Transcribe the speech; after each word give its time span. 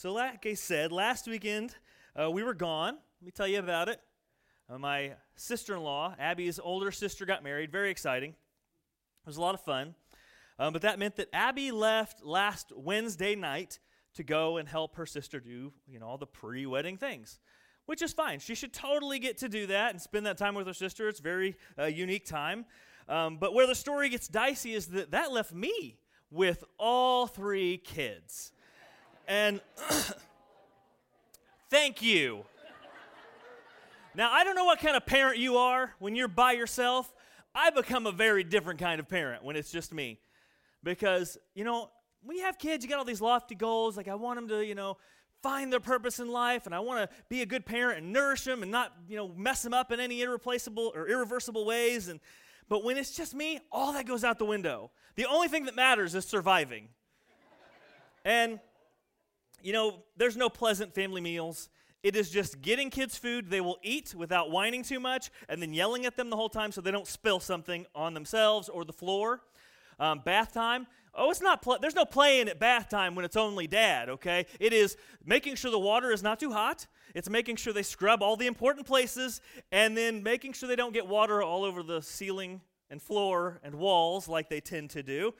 So, 0.00 0.12
like 0.12 0.46
I 0.46 0.54
said, 0.54 0.92
last 0.92 1.26
weekend 1.26 1.74
uh, 2.14 2.30
we 2.30 2.44
were 2.44 2.54
gone. 2.54 2.94
Let 3.20 3.26
me 3.26 3.32
tell 3.32 3.48
you 3.48 3.58
about 3.58 3.88
it. 3.88 4.00
Uh, 4.70 4.78
my 4.78 5.14
sister 5.34 5.74
in 5.74 5.82
law, 5.82 6.14
Abby's 6.20 6.60
older 6.60 6.92
sister, 6.92 7.26
got 7.26 7.42
married. 7.42 7.72
Very 7.72 7.90
exciting. 7.90 8.30
It 8.30 9.26
was 9.26 9.38
a 9.38 9.40
lot 9.40 9.56
of 9.56 9.60
fun. 9.60 9.96
Um, 10.56 10.72
but 10.72 10.82
that 10.82 11.00
meant 11.00 11.16
that 11.16 11.26
Abby 11.32 11.72
left 11.72 12.24
last 12.24 12.70
Wednesday 12.76 13.34
night 13.34 13.80
to 14.14 14.22
go 14.22 14.58
and 14.58 14.68
help 14.68 14.94
her 14.94 15.04
sister 15.04 15.40
do, 15.40 15.72
you 15.88 15.98
know, 15.98 16.06
all 16.06 16.16
the 16.16 16.28
pre-wedding 16.28 16.96
things, 16.96 17.40
which 17.86 18.00
is 18.00 18.12
fine. 18.12 18.38
She 18.38 18.54
should 18.54 18.72
totally 18.72 19.18
get 19.18 19.38
to 19.38 19.48
do 19.48 19.66
that 19.66 19.90
and 19.90 20.00
spend 20.00 20.26
that 20.26 20.38
time 20.38 20.54
with 20.54 20.68
her 20.68 20.74
sister. 20.74 21.08
It's 21.08 21.18
very 21.18 21.56
uh, 21.76 21.86
unique 21.86 22.24
time. 22.24 22.66
Um, 23.08 23.36
but 23.38 23.52
where 23.52 23.66
the 23.66 23.74
story 23.74 24.10
gets 24.10 24.28
dicey 24.28 24.74
is 24.74 24.86
that 24.90 25.10
that 25.10 25.32
left 25.32 25.52
me 25.52 25.98
with 26.30 26.62
all 26.78 27.26
three 27.26 27.78
kids. 27.78 28.52
And 29.28 29.60
thank 31.70 32.00
you. 32.00 32.44
Now, 34.14 34.32
I 34.32 34.42
don't 34.42 34.56
know 34.56 34.64
what 34.64 34.80
kind 34.80 34.96
of 34.96 35.04
parent 35.04 35.38
you 35.38 35.58
are 35.58 35.94
when 35.98 36.16
you're 36.16 36.26
by 36.26 36.52
yourself. 36.52 37.12
I 37.54 37.70
become 37.70 38.06
a 38.06 38.12
very 38.12 38.42
different 38.42 38.80
kind 38.80 38.98
of 38.98 39.08
parent 39.08 39.44
when 39.44 39.54
it's 39.54 39.70
just 39.70 39.92
me. 39.92 40.18
Because, 40.82 41.36
you 41.54 41.62
know, 41.62 41.90
when 42.22 42.38
you 42.38 42.44
have 42.44 42.58
kids, 42.58 42.82
you 42.82 42.88
got 42.88 42.98
all 42.98 43.04
these 43.04 43.20
lofty 43.20 43.54
goals. 43.54 43.98
Like, 43.98 44.08
I 44.08 44.14
want 44.14 44.38
them 44.38 44.48
to, 44.48 44.64
you 44.64 44.74
know, 44.74 44.96
find 45.42 45.70
their 45.70 45.78
purpose 45.78 46.18
in 46.18 46.28
life, 46.28 46.66
and 46.66 46.74
I 46.74 46.80
want 46.80 47.08
to 47.08 47.16
be 47.28 47.42
a 47.42 47.46
good 47.46 47.66
parent 47.66 47.98
and 47.98 48.12
nourish 48.12 48.44
them 48.44 48.62
and 48.62 48.72
not, 48.72 48.92
you 49.08 49.16
know, 49.16 49.28
mess 49.36 49.62
them 49.62 49.74
up 49.74 49.92
in 49.92 50.00
any 50.00 50.22
irreplaceable 50.22 50.90
or 50.94 51.06
irreversible 51.06 51.64
ways. 51.66 52.08
And 52.08 52.18
but 52.68 52.82
when 52.82 52.96
it's 52.96 53.14
just 53.14 53.34
me, 53.34 53.60
all 53.70 53.92
that 53.92 54.06
goes 54.06 54.24
out 54.24 54.38
the 54.38 54.46
window. 54.46 54.90
The 55.16 55.26
only 55.26 55.48
thing 55.48 55.66
that 55.66 55.76
matters 55.76 56.14
is 56.14 56.24
surviving. 56.24 56.88
and, 58.24 58.58
you 59.62 59.72
know, 59.72 60.02
there's 60.16 60.36
no 60.36 60.48
pleasant 60.48 60.94
family 60.94 61.20
meals. 61.20 61.68
It 62.02 62.14
is 62.14 62.30
just 62.30 62.62
getting 62.62 62.90
kids 62.90 63.18
food 63.18 63.50
they 63.50 63.60
will 63.60 63.78
eat 63.82 64.14
without 64.14 64.50
whining 64.50 64.82
too 64.82 65.00
much 65.00 65.30
and 65.48 65.60
then 65.60 65.74
yelling 65.74 66.06
at 66.06 66.16
them 66.16 66.30
the 66.30 66.36
whole 66.36 66.48
time 66.48 66.70
so 66.70 66.80
they 66.80 66.92
don't 66.92 67.06
spill 67.06 67.40
something 67.40 67.86
on 67.94 68.14
themselves 68.14 68.68
or 68.68 68.84
the 68.84 68.92
floor. 68.92 69.42
Um, 69.98 70.22
bath 70.24 70.52
time. 70.52 70.86
Oh, 71.12 71.30
it's 71.30 71.40
not. 71.40 71.62
Pl- 71.62 71.78
there's 71.80 71.96
no 71.96 72.04
playing 72.04 72.48
at 72.48 72.60
bath 72.60 72.88
time 72.88 73.16
when 73.16 73.24
it's 73.24 73.36
only 73.36 73.66
dad. 73.66 74.08
Okay, 74.08 74.46
it 74.60 74.72
is 74.72 74.96
making 75.24 75.56
sure 75.56 75.72
the 75.72 75.78
water 75.78 76.12
is 76.12 76.22
not 76.22 76.38
too 76.38 76.52
hot. 76.52 76.86
It's 77.14 77.28
making 77.28 77.56
sure 77.56 77.72
they 77.72 77.82
scrub 77.82 78.22
all 78.22 78.36
the 78.36 78.46
important 78.46 78.86
places, 78.86 79.40
and 79.72 79.96
then 79.96 80.22
making 80.22 80.52
sure 80.52 80.68
they 80.68 80.76
don't 80.76 80.94
get 80.94 81.08
water 81.08 81.42
all 81.42 81.64
over 81.64 81.82
the 81.82 82.00
ceiling 82.00 82.60
and 82.90 83.02
floor 83.02 83.58
and 83.64 83.74
walls 83.74 84.28
like 84.28 84.48
they 84.48 84.60
tend 84.60 84.90
to 84.90 85.02
do. 85.02 85.34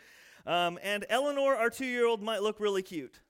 Um, 0.47 0.79
and 0.83 1.07
Eleanor, 1.09 1.55
our 1.55 1.71
two-year-old, 1.71 2.23
might 2.23 2.43
look 2.43 2.59
really 2.59 2.83
cute, 2.83 3.21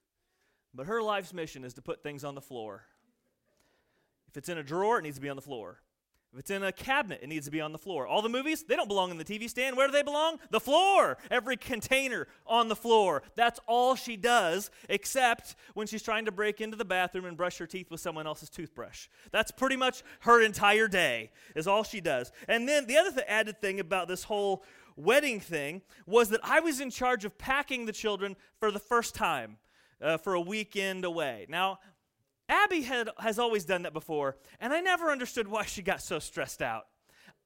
but 0.78 0.86
her 0.86 1.02
life's 1.02 1.34
mission 1.34 1.64
is 1.64 1.74
to 1.74 1.82
put 1.82 2.04
things 2.04 2.22
on 2.22 2.36
the 2.36 2.40
floor. 2.40 2.84
If 4.28 4.36
it's 4.36 4.48
in 4.48 4.58
a 4.58 4.62
drawer, 4.62 5.00
it 5.00 5.02
needs 5.02 5.16
to 5.16 5.20
be 5.20 5.28
on 5.28 5.34
the 5.34 5.42
floor. 5.42 5.80
If 6.32 6.38
it's 6.38 6.52
in 6.52 6.62
a 6.62 6.70
cabinet, 6.70 7.18
it 7.20 7.28
needs 7.28 7.46
to 7.46 7.50
be 7.50 7.60
on 7.60 7.72
the 7.72 7.78
floor. 7.78 8.06
All 8.06 8.22
the 8.22 8.28
movies, 8.28 8.62
they 8.62 8.76
don't 8.76 8.86
belong 8.86 9.10
in 9.10 9.18
the 9.18 9.24
TV 9.24 9.50
stand. 9.50 9.76
Where 9.76 9.88
do 9.88 9.92
they 9.92 10.04
belong? 10.04 10.38
The 10.50 10.60
floor. 10.60 11.18
Every 11.32 11.56
container 11.56 12.28
on 12.46 12.68
the 12.68 12.76
floor. 12.76 13.24
That's 13.34 13.58
all 13.66 13.96
she 13.96 14.16
does, 14.16 14.70
except 14.88 15.56
when 15.74 15.88
she's 15.88 16.02
trying 16.02 16.26
to 16.26 16.30
break 16.30 16.60
into 16.60 16.76
the 16.76 16.84
bathroom 16.84 17.24
and 17.24 17.36
brush 17.36 17.58
her 17.58 17.66
teeth 17.66 17.90
with 17.90 18.00
someone 18.00 18.28
else's 18.28 18.48
toothbrush. 18.48 19.08
That's 19.32 19.50
pretty 19.50 19.76
much 19.76 20.04
her 20.20 20.40
entire 20.40 20.86
day, 20.86 21.32
is 21.56 21.66
all 21.66 21.82
she 21.82 22.00
does. 22.00 22.30
And 22.46 22.68
then 22.68 22.86
the 22.86 22.98
other 22.98 23.10
th- 23.10 23.26
added 23.26 23.60
thing 23.60 23.80
about 23.80 24.06
this 24.06 24.22
whole 24.22 24.62
wedding 24.94 25.40
thing 25.40 25.82
was 26.06 26.28
that 26.28 26.40
I 26.44 26.60
was 26.60 26.80
in 26.80 26.90
charge 26.90 27.24
of 27.24 27.36
packing 27.36 27.86
the 27.86 27.92
children 27.92 28.36
for 28.60 28.70
the 28.70 28.78
first 28.78 29.16
time. 29.16 29.56
Uh, 30.00 30.16
for 30.16 30.34
a 30.34 30.40
weekend 30.40 31.04
away. 31.04 31.44
Now, 31.48 31.80
Abby 32.48 32.82
had, 32.82 33.10
has 33.18 33.38
always 33.38 33.64
done 33.64 33.82
that 33.82 33.92
before, 33.92 34.36
and 34.60 34.72
I 34.72 34.80
never 34.80 35.10
understood 35.10 35.48
why 35.48 35.64
she 35.64 35.82
got 35.82 36.00
so 36.00 36.20
stressed 36.20 36.62
out. 36.62 36.86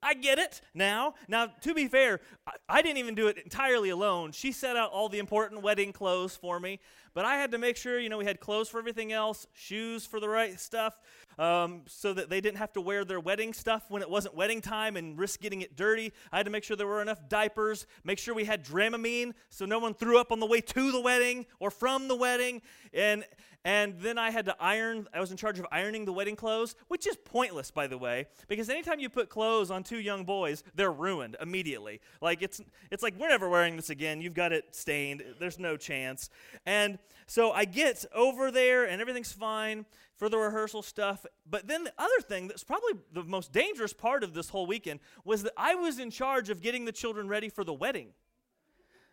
I 0.02 0.14
get 0.14 0.38
it 0.38 0.60
now. 0.74 1.14
Now, 1.28 1.46
to 1.62 1.74
be 1.74 1.86
fair, 1.86 2.20
I, 2.46 2.52
I, 2.68 2.82
didn't 2.82 2.98
even 2.98 3.14
do 3.14 3.28
it 3.28 3.38
entirely 3.38 3.90
alone. 3.90 4.32
She 4.32 4.50
set 4.50 4.76
out 4.76 4.90
all 4.90 5.08
the 5.08 5.18
important 5.18 5.62
wedding 5.62 5.92
clothes 5.92 6.36
for 6.36 6.58
me, 6.58 6.80
but 7.14 7.24
I 7.24 7.36
had 7.36 7.50
to 7.52 7.58
make 7.58 7.76
sure, 7.76 7.98
you 7.98 8.08
know, 8.08 8.18
we 8.18 8.24
had 8.24 8.40
clothes 8.40 8.68
for 8.68 8.78
everything 8.78 9.12
else, 9.12 9.46
shoes 9.52 10.06
for 10.06 10.20
the 10.20 10.28
right 10.28 10.58
stuff, 10.58 10.98
um, 11.38 11.82
so 11.86 12.12
that 12.12 12.30
they 12.30 12.40
didn't 12.40 12.58
have 12.58 12.72
to 12.74 12.80
wear 12.80 13.04
their 13.04 13.20
wedding 13.20 13.52
stuff 13.52 13.84
when 13.88 14.02
it 14.02 14.10
wasn't 14.10 14.34
wedding 14.34 14.60
time 14.60 14.96
and 14.96 15.18
risk 15.18 15.40
getting 15.40 15.62
it 15.62 15.76
dirty. 15.76 16.12
I 16.30 16.38
had 16.38 16.46
to 16.46 16.52
make 16.52 16.64
sure 16.64 16.76
there 16.76 16.86
were 16.86 17.02
enough 17.02 17.28
diapers, 17.28 17.86
make 18.04 18.18
sure 18.18 18.34
we 18.34 18.44
had 18.44 18.64
Dramamine 18.64 19.32
so 19.50 19.64
no 19.66 19.78
one 19.78 19.94
threw 19.94 20.18
up 20.18 20.32
on 20.32 20.40
the 20.40 20.46
way 20.46 20.60
to 20.60 20.92
the 20.92 21.00
wedding 21.00 21.46
or 21.60 21.70
from 21.70 22.08
the 22.08 22.16
wedding, 22.16 22.62
and 22.92 23.24
and 23.64 24.00
then 24.00 24.18
I 24.18 24.30
had 24.30 24.46
to 24.46 24.56
iron, 24.60 25.06
I 25.14 25.20
was 25.20 25.30
in 25.30 25.36
charge 25.36 25.58
of 25.60 25.66
ironing 25.70 26.04
the 26.04 26.12
wedding 26.12 26.34
clothes, 26.34 26.74
which 26.88 27.06
is 27.06 27.16
pointless, 27.16 27.70
by 27.70 27.86
the 27.86 27.96
way, 27.96 28.26
because 28.48 28.68
anytime 28.68 28.98
you 28.98 29.08
put 29.08 29.28
clothes 29.28 29.70
on 29.70 29.84
two 29.84 30.00
young 30.00 30.24
boys, 30.24 30.64
they're 30.74 30.92
ruined 30.92 31.36
immediately. 31.40 32.00
Like, 32.20 32.42
it's, 32.42 32.60
it's 32.90 33.04
like, 33.04 33.14
we're 33.18 33.28
never 33.28 33.48
wearing 33.48 33.76
this 33.76 33.90
again. 33.90 34.20
You've 34.20 34.34
got 34.34 34.52
it 34.52 34.74
stained. 34.74 35.22
There's 35.38 35.60
no 35.60 35.76
chance. 35.76 36.28
And 36.66 36.98
so 37.26 37.52
I 37.52 37.64
get 37.64 38.04
over 38.14 38.50
there, 38.50 38.84
and 38.84 39.00
everything's 39.00 39.32
fine 39.32 39.86
for 40.16 40.28
the 40.28 40.38
rehearsal 40.38 40.82
stuff. 40.82 41.24
But 41.48 41.66
then 41.66 41.84
the 41.84 41.92
other 41.98 42.20
thing 42.20 42.48
that's 42.48 42.64
probably 42.64 42.92
the 43.12 43.24
most 43.24 43.52
dangerous 43.52 43.92
part 43.92 44.22
of 44.22 44.34
this 44.34 44.48
whole 44.48 44.66
weekend 44.66 45.00
was 45.24 45.42
that 45.42 45.52
I 45.56 45.74
was 45.74 45.98
in 45.98 46.10
charge 46.10 46.50
of 46.50 46.62
getting 46.62 46.84
the 46.84 46.92
children 46.92 47.28
ready 47.28 47.48
for 47.48 47.64
the 47.64 47.72
wedding. 47.72 48.08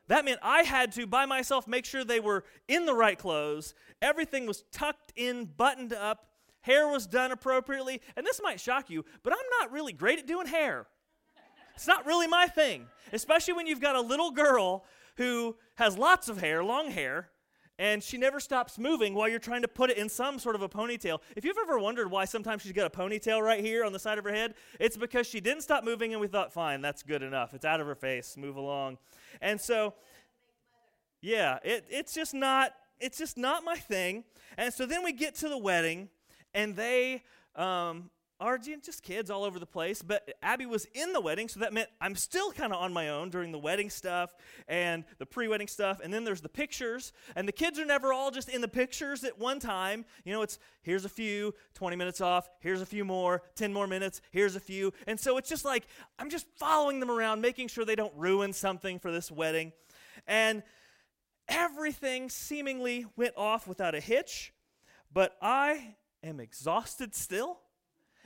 That 0.07 0.25
meant 0.25 0.39
I 0.41 0.63
had 0.63 0.91
to, 0.93 1.05
by 1.05 1.25
myself, 1.25 1.67
make 1.67 1.85
sure 1.85 2.03
they 2.03 2.19
were 2.19 2.43
in 2.67 2.85
the 2.85 2.95
right 2.95 3.17
clothes. 3.17 3.75
Everything 4.01 4.47
was 4.47 4.63
tucked 4.71 5.13
in, 5.15 5.45
buttoned 5.45 5.93
up. 5.93 6.25
Hair 6.61 6.87
was 6.89 7.05
done 7.05 7.31
appropriately. 7.31 8.01
And 8.17 8.25
this 8.25 8.41
might 8.43 8.59
shock 8.59 8.89
you, 8.89 9.05
but 9.23 9.33
I'm 9.33 9.39
not 9.61 9.71
really 9.71 9.93
great 9.93 10.19
at 10.19 10.27
doing 10.27 10.47
hair. 10.47 10.87
It's 11.75 11.87
not 11.87 12.05
really 12.05 12.27
my 12.27 12.47
thing, 12.47 12.87
especially 13.13 13.53
when 13.53 13.67
you've 13.67 13.79
got 13.79 13.95
a 13.95 14.01
little 14.01 14.31
girl 14.31 14.83
who 15.15 15.55
has 15.75 15.97
lots 15.97 16.27
of 16.27 16.41
hair, 16.41 16.63
long 16.63 16.91
hair, 16.91 17.29
and 17.79 18.03
she 18.03 18.17
never 18.17 18.41
stops 18.41 18.77
moving 18.77 19.15
while 19.15 19.29
you're 19.29 19.39
trying 19.39 19.61
to 19.61 19.67
put 19.67 19.89
it 19.89 19.97
in 19.97 20.09
some 20.09 20.37
sort 20.37 20.55
of 20.55 20.61
a 20.61 20.67
ponytail. 20.69 21.19
If 21.37 21.45
you've 21.45 21.57
ever 21.57 21.79
wondered 21.79 22.11
why 22.11 22.25
sometimes 22.25 22.61
she's 22.61 22.73
got 22.73 22.85
a 22.85 22.89
ponytail 22.89 23.41
right 23.41 23.63
here 23.63 23.85
on 23.85 23.93
the 23.93 23.99
side 23.99 24.17
of 24.17 24.25
her 24.25 24.33
head, 24.33 24.53
it's 24.79 24.97
because 24.97 25.25
she 25.25 25.39
didn't 25.39 25.61
stop 25.61 25.85
moving 25.85 26.11
and 26.11 26.19
we 26.19 26.27
thought, 26.27 26.51
fine, 26.51 26.81
that's 26.81 27.01
good 27.01 27.23
enough. 27.23 27.53
It's 27.53 27.63
out 27.63 27.79
of 27.79 27.87
her 27.87 27.95
face, 27.95 28.35
move 28.35 28.57
along. 28.57 28.97
And 29.41 29.59
so, 29.59 29.93
yeah, 31.21 31.59
it, 31.63 31.85
it's 31.89 32.13
just 32.13 32.33
not 32.33 32.73
it's 32.99 33.17
just 33.17 33.37
not 33.37 33.63
my 33.63 33.75
thing. 33.75 34.25
And 34.57 34.73
so 34.73 34.85
then 34.85 35.03
we 35.05 35.13
get 35.13 35.35
to 35.35 35.47
the 35.47 35.57
wedding, 35.57 36.09
and 36.53 36.75
they 36.75 37.23
um, 37.55 38.09
are 38.39 38.57
just 38.57 39.03
kids 39.03 39.29
all 39.29 39.43
over 39.43 39.59
the 39.59 39.65
place. 39.65 40.01
But 40.01 40.33
Abby 40.41 40.65
was 40.65 40.85
in 40.93 41.13
the 41.13 41.21
wedding, 41.21 41.49
so 41.49 41.59
that 41.59 41.73
meant 41.73 41.89
I'm 41.99 42.15
still 42.15 42.51
kind 42.51 42.71
of 42.71 42.81
on 42.81 42.93
my 42.93 43.09
own 43.09 43.29
during 43.29 43.51
the 43.51 43.59
wedding 43.59 43.89
stuff 43.89 44.33
and 44.67 45.03
the 45.17 45.25
pre 45.25 45.47
wedding 45.47 45.67
stuff. 45.67 45.99
And 46.03 46.13
then 46.13 46.23
there's 46.23 46.41
the 46.41 46.49
pictures, 46.49 47.11
and 47.35 47.47
the 47.47 47.51
kids 47.51 47.79
are 47.79 47.85
never 47.85 48.13
all 48.13 48.31
just 48.31 48.49
in 48.49 48.61
the 48.61 48.67
pictures 48.67 49.23
at 49.23 49.37
one 49.37 49.59
time. 49.59 50.05
You 50.23 50.33
know, 50.33 50.41
it's 50.41 50.59
here's 50.81 51.05
a 51.05 51.09
few, 51.09 51.53
20 51.73 51.95
minutes 51.95 52.21
off, 52.21 52.49
here's 52.59 52.81
a 52.81 52.85
few 52.85 53.03
more, 53.03 53.43
10 53.55 53.73
more 53.73 53.87
minutes, 53.87 54.21
here's 54.31 54.55
a 54.55 54.59
few. 54.59 54.93
And 55.07 55.19
so 55.19 55.37
it's 55.37 55.49
just 55.49 55.65
like 55.65 55.87
I'm 56.17 56.29
just 56.29 56.45
following 56.57 56.99
them 56.99 57.11
around, 57.11 57.41
making 57.41 57.67
sure 57.67 57.85
they 57.85 57.95
don't 57.95 58.13
ruin 58.15 58.53
something 58.53 58.99
for 58.99 59.11
this 59.11 59.31
wedding. 59.31 59.73
And 60.27 60.63
everything 61.47 62.29
seemingly 62.29 63.05
went 63.15 63.33
off 63.35 63.67
without 63.67 63.95
a 63.95 63.99
hitch, 63.99 64.53
but 65.11 65.35
I 65.41 65.95
am 66.23 66.39
exhausted 66.39 67.15
still. 67.15 67.59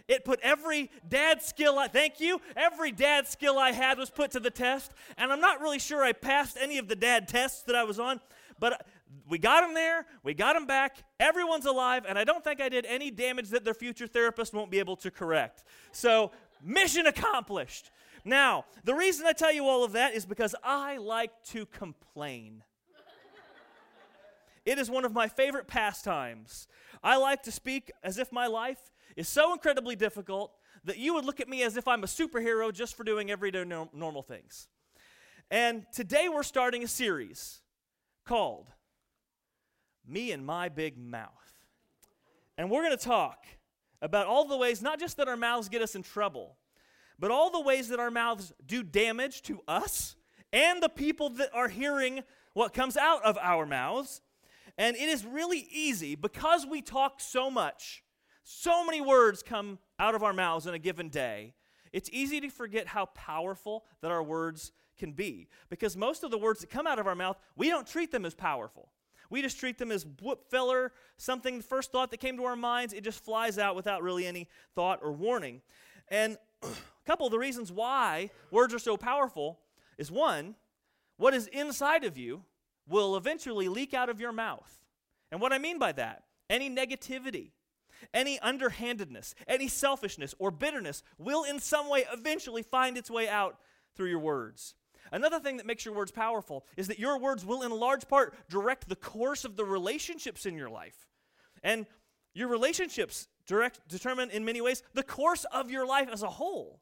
It 0.08 0.26
put 0.26 0.40
every 0.42 0.92
dad 1.08 1.42
skill 1.42 1.80
I 1.80 1.88
thank 1.88 2.20
you, 2.20 2.42
every 2.58 2.92
dad 2.92 3.28
skill 3.28 3.58
I 3.58 3.72
had 3.72 3.98
was 3.98 4.10
put 4.10 4.32
to 4.32 4.40
the 4.40 4.52
test, 4.52 4.94
and 5.18 5.32
I'm 5.32 5.40
not 5.40 5.62
really 5.62 5.80
sure 5.80 6.04
I 6.04 6.12
passed 6.12 6.58
any 6.60 6.78
of 6.78 6.88
the 6.88 6.96
dad 6.96 7.28
tests 7.28 7.62
that 7.64 7.76
I 7.76 7.86
was 7.86 8.00
on, 8.00 8.20
but 8.60 8.86
we 9.30 9.38
got 9.38 9.62
them 9.62 9.74
there, 9.74 10.06
we 10.24 10.34
got 10.34 10.54
them 10.54 10.66
back, 10.66 10.98
everyone's 11.20 11.66
alive, 11.66 12.06
and 12.08 12.20
I 12.20 12.26
don't 12.26 12.44
think 12.44 12.60
I 12.60 12.68
did 12.68 12.86
any 12.86 13.12
damage 13.12 13.50
that 13.50 13.64
their 13.64 13.74
future 13.74 14.08
therapist 14.08 14.54
won't 14.54 14.72
be 14.72 14.80
able 14.80 14.98
to 14.98 15.12
correct. 15.12 15.64
So, 15.94 16.32
mission 16.62 17.08
accomplished. 17.08 17.92
Now, 18.26 18.66
the 18.84 18.94
reason 18.94 19.26
I 19.26 19.34
tell 19.34 19.54
you 19.54 19.66
all 19.66 19.84
of 19.84 19.94
that 19.94 20.14
is 20.14 20.26
because 20.26 20.56
I 20.64 20.98
like 20.98 21.32
to 21.52 21.66
complain. 21.66 22.64
It 24.66 24.80
is 24.80 24.90
one 24.90 25.06
of 25.06 25.14
my 25.14 25.28
favorite 25.28 25.68
pastimes. 25.68 26.68
I 27.04 27.18
like 27.18 27.44
to 27.44 27.52
speak 27.52 27.92
as 28.04 28.18
if 28.18 28.32
my 28.32 28.48
life 28.48 28.92
is 29.16 29.28
so 29.28 29.54
incredibly 29.54 29.96
difficult 29.96 30.54
that 30.86 30.98
you 30.98 31.14
would 31.14 31.26
look 31.26 31.40
at 31.40 31.50
me 31.50 31.64
as 31.64 31.78
if 31.78 31.88
I'm 31.88 32.04
a 32.04 32.08
superhero 32.08 32.74
just 32.74 32.96
for 32.96 33.04
doing 33.04 33.30
everyday 33.30 33.64
no- 33.64 33.90
normal 33.94 34.22
things. 34.22 34.68
And 35.52 35.86
today 35.94 36.30
we're 36.30 36.44
starting 36.44 36.84
a 36.84 36.88
series 36.88 37.62
called 38.26 38.70
Me 40.08 40.32
and 40.32 40.46
My 40.46 40.70
Big 40.70 40.98
Mouth. 40.98 41.30
And 42.58 42.70
we're 42.70 42.84
going 42.84 42.98
to 42.98 43.04
talk 43.04 43.46
about 44.02 44.28
all 44.28 44.46
the 44.48 44.58
ways, 44.58 44.82
not 44.82 45.00
just 45.00 45.18
that 45.18 45.28
our 45.28 45.38
mouths 45.38 45.70
get 45.70 45.82
us 45.82 45.96
in 45.96 46.04
trouble, 46.04 46.58
but 47.20 47.32
all 47.32 47.50
the 47.50 47.62
ways 47.62 47.90
that 47.90 48.00
our 48.00 48.12
mouths 48.12 48.54
do 48.66 48.84
damage 48.84 49.42
to 49.44 49.62
us 49.68 50.16
and 50.52 50.82
the 50.82 50.90
people 50.90 51.30
that 51.30 51.50
are 51.54 51.68
hearing 51.68 52.24
what 52.54 52.74
comes 52.74 52.98
out 52.98 53.24
of 53.24 53.38
our 53.42 53.66
mouths 53.66 54.22
And 54.78 54.96
it 54.96 55.10
is 55.10 55.26
really 55.26 55.68
easy 55.72 56.16
because 56.16 56.66
we 56.66 56.82
talk 56.82 57.20
so 57.20 57.52
much, 57.52 58.04
so 58.44 58.86
many 58.86 59.02
words 59.02 59.44
come 59.44 59.80
out 60.00 60.16
of 60.16 60.24
our 60.24 60.34
mouths 60.34 60.66
in 60.66 60.74
a 60.74 60.80
given 60.80 61.10
day. 61.10 61.54
It's 61.92 62.10
easy 62.12 62.42
to 62.42 62.50
forget 62.50 62.88
how 62.88 63.06
powerful 63.08 63.86
that 64.02 64.12
our 64.12 64.24
words 64.24 64.72
can 64.98 65.12
be 65.12 65.48
because 65.70 65.96
most 65.96 66.24
of 66.24 66.32
the 66.32 66.38
words 66.38 66.62
that 66.62 66.70
come 66.70 66.88
out 66.88 66.98
of 66.98 67.08
our 67.08 67.16
mouth, 67.16 67.38
we 67.56 67.70
don't 67.70 67.86
treat 67.86 68.12
them 68.12 68.26
as 68.26 68.34
powerful. 68.34 68.90
We 69.30 69.42
just 69.42 69.60
treat 69.60 69.78
them 69.78 69.92
as 69.92 70.06
whoop 70.22 70.50
filler, 70.50 70.92
something, 71.18 71.58
the 71.58 71.64
first 71.64 71.92
thought 71.92 72.12
that 72.12 72.20
came 72.20 72.38
to 72.38 72.46
our 72.46 72.56
minds, 72.56 72.94
it 72.94 73.04
just 73.04 73.24
flies 73.24 73.58
out 73.58 73.76
without 73.76 74.04
really 74.04 74.26
any 74.26 74.48
thought 74.76 75.00
or 75.02 75.12
warning. 75.12 75.62
And 76.10 76.38
a 76.64 76.68
couple 77.06 77.26
of 77.26 77.32
the 77.32 77.40
reasons 77.40 77.72
why 77.72 78.30
words 78.52 78.74
are 78.74 78.80
so 78.80 78.98
powerful 78.98 79.60
is 79.98 80.12
one, 80.12 80.56
what 81.18 81.34
is 81.34 81.48
inside 81.48 82.04
of 82.04 82.18
you 82.18 82.44
will 82.88 83.16
eventually 83.16 83.68
leak 83.68 83.94
out 83.94 84.10
of 84.10 84.20
your 84.20 84.32
mouth. 84.32 84.80
And 85.32 85.42
what 85.42 85.54
I 85.54 85.58
mean 85.58 85.80
by 85.80 85.92
that, 85.94 86.24
any 86.50 86.70
negativity, 86.70 87.52
any 88.14 88.40
underhandedness, 88.40 89.34
any 89.48 89.68
selfishness 89.68 90.36
or 90.40 90.52
bitterness 90.52 91.04
will 91.18 91.44
in 91.44 91.60
some 91.60 91.90
way 91.90 92.06
eventually 92.12 92.64
find 92.64 92.98
its 92.98 93.10
way 93.10 93.28
out 93.28 93.58
through 93.96 94.10
your 94.10 94.20
words. 94.20 94.76
Another 95.12 95.40
thing 95.40 95.58
that 95.58 95.66
makes 95.66 95.86
your 95.86 95.94
words 95.94 96.12
powerful 96.12 96.66
is 96.78 96.88
that 96.88 97.00
your 97.00 97.20
words 97.20 97.46
will, 97.46 97.62
in 97.62 97.72
large 97.72 98.08
part, 98.08 98.36
direct 98.50 98.90
the 98.90 98.96
course 98.96 99.46
of 99.46 99.56
the 99.56 99.66
relationships 99.66 100.46
in 100.46 100.56
your 100.56 100.70
life. 100.70 101.08
And 101.62 101.86
your 102.34 102.48
relationships 102.48 103.28
direct, 103.46 103.88
determine, 103.88 104.30
in 104.32 104.46
many 104.46 104.62
ways, 104.62 104.82
the 104.94 105.04
course 105.04 105.46
of 105.52 105.70
your 105.70 105.86
life 105.86 106.10
as 106.12 106.24
a 106.24 106.30
whole. 106.30 106.80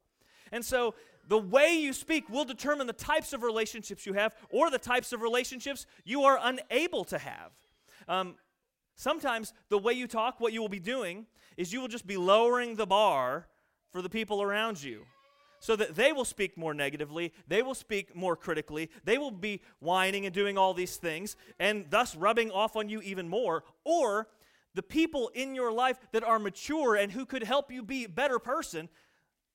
And 0.51 0.63
so, 0.63 0.95
the 1.31 1.38
way 1.38 1.80
you 1.80 1.94
speak 1.94 2.30
will 2.30 2.44
determine 2.44 2.88
the 2.88 2.94
types 2.94 3.31
of 3.31 3.42
relationships 3.42 4.06
you 4.06 4.12
have 4.12 4.36
or 4.50 4.69
the 4.69 4.78
types 4.78 5.13
of 5.13 5.22
relationships 5.22 5.86
you 6.04 6.24
are 6.24 6.38
unable 6.44 7.06
to 7.06 7.18
have. 7.18 7.51
Um, 8.10 8.36
sometimes, 8.98 9.54
the 9.69 9.78
way 9.78 9.94
you 9.94 10.07
talk, 10.07 10.42
what 10.42 10.51
you 10.51 10.60
will 10.60 10.68
be 10.68 10.81
doing, 10.81 11.25
is 11.56 11.72
you 11.72 11.80
will 11.80 11.88
just 11.88 12.06
be 12.06 12.18
lowering 12.18 12.75
the 12.75 12.86
bar 12.86 13.48
for 13.94 14.01
the 14.01 14.10
people 14.10 14.42
around 14.42 14.83
you 14.83 15.06
so 15.62 15.78
that 15.78 15.95
they 15.95 16.12
will 16.12 16.25
speak 16.25 16.57
more 16.57 16.74
negatively, 16.74 17.31
they 17.48 17.62
will 17.62 17.75
speak 17.75 18.13
more 18.13 18.36
critically, 18.36 18.89
they 19.06 19.18
will 19.18 19.31
be 19.31 19.62
whining 19.80 20.25
and 20.25 20.36
doing 20.36 20.57
all 20.57 20.74
these 20.74 20.98
things, 20.98 21.38
and 21.62 21.86
thus 21.89 22.13
rubbing 22.13 22.51
off 22.51 22.75
on 22.75 22.89
you 22.89 23.00
even 23.04 23.30
more. 23.30 23.63
Or 23.86 24.27
the 24.75 24.84
people 24.84 25.31
in 25.34 25.56
your 25.56 25.72
life 25.72 25.98
that 26.12 26.25
are 26.25 26.39
mature 26.39 26.98
and 26.98 27.10
who 27.10 27.25
could 27.25 27.44
help 27.44 27.72
you 27.72 27.84
be 27.84 28.04
a 28.04 28.10
better 28.10 28.38
person, 28.38 28.89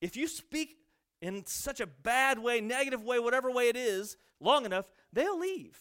if 0.01 0.17
you 0.17 0.27
speak 0.27 0.79
in 1.21 1.45
such 1.47 1.81
a 1.81 1.87
bad 1.87 2.39
way, 2.39 2.61
negative 2.61 3.03
way, 3.03 3.19
whatever 3.19 3.51
way 3.51 3.69
it 3.69 3.77
is, 3.77 4.17
long 4.41 4.65
enough, 4.65 4.91
they'll 5.13 5.39
leave 5.39 5.79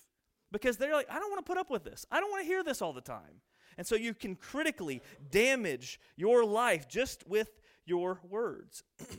because 0.52 0.78
they're 0.78 0.94
like, 0.94 1.10
I 1.10 1.20
don't 1.20 1.30
want 1.30 1.46
to 1.46 1.50
put 1.50 1.58
up 1.58 1.70
with 1.70 1.84
this. 1.84 2.06
I 2.12 2.20
don't 2.20 2.32
want 2.32 2.44
to 2.44 2.48
hear 2.48 2.64
this 2.64 2.82
all 2.82 2.94
the 2.94 3.02
time. 3.02 3.42
And 3.78 3.86
so 3.86 3.96
you 3.96 4.14
can 4.14 4.36
critically 4.36 5.02
damage 5.32 6.00
your 6.16 6.46
life 6.46 6.88
just 6.88 7.28
with 7.28 7.50
your 7.86 8.20
words. 8.30 8.84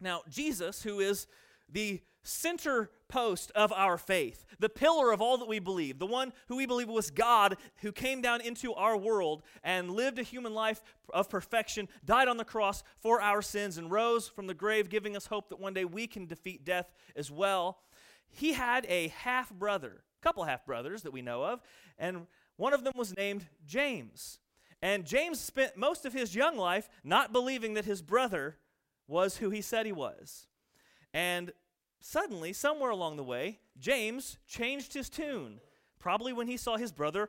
Now, 0.00 0.22
Jesus, 0.28 0.80
who 0.80 1.00
is 1.00 1.26
the 1.70 2.00
center 2.22 2.90
post 3.08 3.50
of 3.54 3.72
our 3.72 3.96
faith, 3.96 4.44
the 4.58 4.68
pillar 4.68 5.12
of 5.12 5.22
all 5.22 5.38
that 5.38 5.48
we 5.48 5.58
believe, 5.58 5.98
the 5.98 6.06
one 6.06 6.32
who 6.48 6.56
we 6.56 6.66
believe 6.66 6.88
was 6.88 7.10
God 7.10 7.56
who 7.78 7.90
came 7.90 8.20
down 8.20 8.40
into 8.40 8.74
our 8.74 8.96
world 8.96 9.42
and 9.64 9.90
lived 9.90 10.18
a 10.18 10.22
human 10.22 10.52
life 10.52 10.82
of 11.12 11.30
perfection, 11.30 11.88
died 12.04 12.28
on 12.28 12.36
the 12.36 12.44
cross 12.44 12.82
for 12.98 13.20
our 13.20 13.40
sins, 13.40 13.78
and 13.78 13.90
rose 13.90 14.28
from 14.28 14.46
the 14.46 14.54
grave, 14.54 14.90
giving 14.90 15.16
us 15.16 15.26
hope 15.26 15.48
that 15.48 15.60
one 15.60 15.72
day 15.74 15.84
we 15.84 16.06
can 16.06 16.26
defeat 16.26 16.64
death 16.64 16.92
as 17.16 17.30
well. 17.30 17.78
He 18.28 18.52
had 18.52 18.84
a 18.88 19.08
half 19.08 19.50
brother, 19.50 20.02
a 20.20 20.22
couple 20.22 20.44
half 20.44 20.66
brothers 20.66 21.02
that 21.02 21.12
we 21.12 21.22
know 21.22 21.44
of, 21.44 21.62
and 21.98 22.26
one 22.56 22.74
of 22.74 22.84
them 22.84 22.92
was 22.94 23.16
named 23.16 23.46
James. 23.66 24.38
And 24.82 25.06
James 25.06 25.40
spent 25.40 25.76
most 25.76 26.04
of 26.04 26.12
his 26.12 26.34
young 26.34 26.56
life 26.56 26.88
not 27.02 27.32
believing 27.32 27.74
that 27.74 27.84
his 27.84 28.02
brother 28.02 28.58
was 29.06 29.38
who 29.38 29.50
he 29.50 29.62
said 29.62 29.86
he 29.86 29.92
was. 29.92 30.46
And 31.12 31.52
suddenly, 32.00 32.52
somewhere 32.52 32.90
along 32.90 33.16
the 33.16 33.24
way, 33.24 33.60
James 33.78 34.38
changed 34.46 34.94
his 34.94 35.08
tune, 35.08 35.60
probably 35.98 36.32
when 36.32 36.46
he 36.46 36.56
saw 36.56 36.76
his 36.76 36.92
brother 36.92 37.28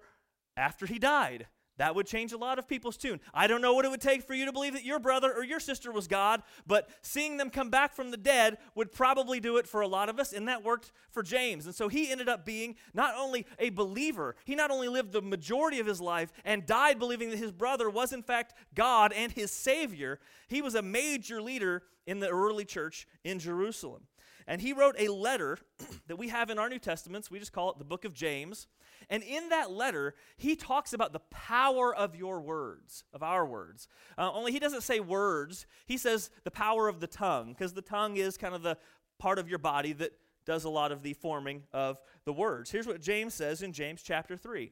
after 0.57 0.85
he 0.85 0.99
died. 0.99 1.47
That 1.79 1.95
would 1.95 2.07
change 2.07 2.33
a 2.33 2.37
lot 2.37 2.59
of 2.59 2.67
people's 2.67 2.97
tune. 2.97 3.21
I 3.33 3.47
don't 3.47 3.61
know 3.61 3.73
what 3.73 3.85
it 3.85 3.91
would 3.91 4.01
take 4.01 4.23
for 4.23 4.33
you 4.33 4.43
to 4.45 4.51
believe 4.51 4.73
that 4.73 4.83
your 4.83 4.99
brother 4.99 5.33
or 5.33 5.45
your 5.45 5.61
sister 5.61 5.93
was 5.93 6.09
God, 6.09 6.43
but 6.67 6.89
seeing 7.01 7.37
them 7.37 7.49
come 7.49 7.69
back 7.69 7.95
from 7.95 8.11
the 8.11 8.17
dead 8.17 8.57
would 8.75 8.91
probably 8.91 9.39
do 9.39 9.55
it 9.55 9.65
for 9.65 9.79
a 9.79 9.87
lot 9.87 10.09
of 10.09 10.19
us, 10.19 10.33
and 10.33 10.45
that 10.49 10.61
worked 10.61 10.91
for 11.09 11.23
James. 11.23 11.65
And 11.65 11.73
so 11.73 11.87
he 11.87 12.11
ended 12.11 12.27
up 12.27 12.45
being 12.45 12.75
not 12.93 13.15
only 13.17 13.45
a 13.59 13.69
believer, 13.69 14.35
he 14.43 14.55
not 14.55 14.71
only 14.71 14.89
lived 14.89 15.13
the 15.13 15.21
majority 15.21 15.79
of 15.79 15.87
his 15.87 16.01
life 16.01 16.33
and 16.43 16.65
died 16.65 16.99
believing 16.99 17.29
that 17.29 17.39
his 17.39 17.53
brother 17.53 17.89
was 17.89 18.11
in 18.11 18.23
fact 18.23 18.53
God 18.75 19.13
and 19.13 19.31
his 19.31 19.49
Savior, 19.49 20.19
he 20.49 20.61
was 20.61 20.75
a 20.75 20.81
major 20.81 21.41
leader 21.41 21.83
in 22.05 22.19
the 22.19 22.27
early 22.27 22.65
church 22.65 23.07
in 23.23 23.39
Jerusalem. 23.39 24.01
And 24.49 24.59
he 24.59 24.73
wrote 24.73 24.95
a 24.97 25.09
letter 25.09 25.59
that 26.07 26.17
we 26.17 26.29
have 26.29 26.49
in 26.49 26.57
our 26.57 26.67
New 26.67 26.79
Testaments. 26.79 27.29
We 27.29 27.37
just 27.37 27.53
call 27.53 27.71
it 27.71 27.77
the 27.77 27.85
book 27.85 28.03
of 28.03 28.13
James. 28.13 28.67
And 29.07 29.21
in 29.21 29.49
that 29.49 29.71
letter, 29.71 30.15
he 30.37 30.55
talks 30.55 30.91
about 30.91 31.13
the 31.13 31.19
power 31.29 31.95
of 31.95 32.15
your 32.15 32.41
words, 32.41 33.03
of 33.13 33.21
our 33.21 33.45
words. 33.45 33.87
Uh, 34.17 34.31
only 34.33 34.51
he 34.51 34.59
doesn't 34.59 34.81
say 34.81 34.99
words, 34.99 35.67
he 35.85 35.97
says 35.97 36.31
the 36.43 36.51
power 36.51 36.87
of 36.87 36.99
the 36.99 37.07
tongue, 37.07 37.53
because 37.53 37.73
the 37.73 37.81
tongue 37.81 38.17
is 38.17 38.37
kind 38.37 38.55
of 38.55 38.63
the 38.63 38.77
part 39.19 39.37
of 39.37 39.47
your 39.47 39.59
body 39.59 39.93
that 39.93 40.13
does 40.45 40.63
a 40.63 40.69
lot 40.69 40.91
of 40.91 41.03
the 41.03 41.13
forming 41.13 41.63
of 41.71 42.01
the 42.25 42.33
words. 42.33 42.71
Here's 42.71 42.87
what 42.87 43.01
James 43.01 43.35
says 43.35 43.61
in 43.61 43.71
James 43.71 44.01
chapter 44.01 44.35
3. 44.35 44.71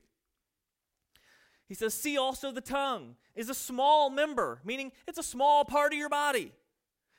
He 1.67 1.75
says, 1.75 1.93
See 1.93 2.17
also 2.17 2.51
the 2.51 2.61
tongue 2.61 3.15
is 3.35 3.47
a 3.47 3.53
small 3.53 4.09
member, 4.09 4.59
meaning 4.63 4.91
it's 5.07 5.19
a 5.19 5.23
small 5.23 5.65
part 5.65 5.93
of 5.93 5.99
your 5.99 6.09
body. 6.09 6.51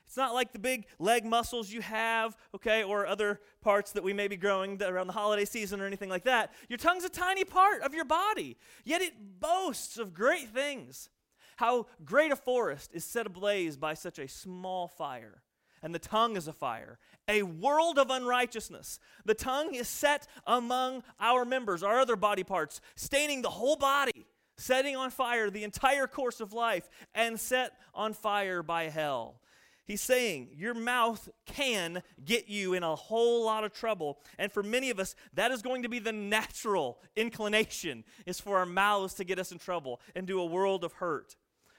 It's 0.08 0.16
not 0.16 0.32
like 0.32 0.52
the 0.52 0.58
big 0.58 0.86
leg 0.98 1.26
muscles 1.26 1.70
you 1.70 1.82
have, 1.82 2.34
okay, 2.54 2.82
or 2.82 3.06
other 3.06 3.42
parts 3.60 3.92
that 3.92 4.02
we 4.02 4.14
may 4.14 4.26
be 4.26 4.38
growing 4.38 4.82
around 4.82 5.06
the 5.06 5.12
holiday 5.12 5.44
season 5.44 5.82
or 5.82 5.86
anything 5.86 6.08
like 6.08 6.24
that. 6.24 6.54
Your 6.70 6.78
tongue's 6.78 7.04
a 7.04 7.10
tiny 7.10 7.44
part 7.44 7.82
of 7.82 7.92
your 7.92 8.06
body, 8.06 8.56
yet 8.86 9.02
it 9.02 9.12
boasts 9.38 9.98
of 9.98 10.14
great 10.14 10.48
things. 10.48 11.10
How 11.58 11.88
great 12.06 12.32
a 12.32 12.36
forest 12.36 12.92
is 12.94 13.04
set 13.04 13.26
ablaze 13.26 13.76
by 13.76 13.92
such 13.92 14.18
a 14.18 14.26
small 14.28 14.88
fire. 14.88 15.42
And 15.82 15.94
the 15.94 15.98
tongue 15.98 16.38
is 16.38 16.48
a 16.48 16.54
fire, 16.54 16.98
a 17.28 17.42
world 17.42 17.98
of 17.98 18.08
unrighteousness. 18.08 19.00
The 19.26 19.34
tongue 19.34 19.74
is 19.74 19.88
set 19.88 20.26
among 20.46 21.02
our 21.20 21.44
members, 21.44 21.82
our 21.82 22.00
other 22.00 22.16
body 22.16 22.44
parts, 22.44 22.80
staining 22.96 23.42
the 23.42 23.50
whole 23.50 23.76
body, 23.76 24.24
setting 24.56 24.96
on 24.96 25.10
fire 25.10 25.50
the 25.50 25.64
entire 25.64 26.06
course 26.06 26.40
of 26.40 26.54
life, 26.54 26.88
and 27.14 27.38
set 27.38 27.72
on 27.92 28.14
fire 28.14 28.62
by 28.62 28.84
hell. 28.84 29.42
He's 29.88 30.02
saying 30.02 30.50
your 30.54 30.74
mouth 30.74 31.30
can 31.46 32.02
get 32.22 32.46
you 32.46 32.74
in 32.74 32.82
a 32.82 32.94
whole 32.94 33.46
lot 33.46 33.64
of 33.64 33.72
trouble. 33.72 34.18
And 34.38 34.52
for 34.52 34.62
many 34.62 34.90
of 34.90 35.00
us, 35.00 35.16
that 35.32 35.50
is 35.50 35.62
going 35.62 35.82
to 35.82 35.88
be 35.88 35.98
the 35.98 36.12
natural 36.12 37.00
inclination 37.16 38.04
is 38.26 38.38
for 38.38 38.58
our 38.58 38.66
mouths 38.66 39.14
to 39.14 39.24
get 39.24 39.38
us 39.38 39.50
in 39.50 39.58
trouble 39.58 40.02
and 40.14 40.26
do 40.26 40.40
a 40.40 40.46
world 40.46 40.84
of 40.84 40.92
hurt. 40.92 41.36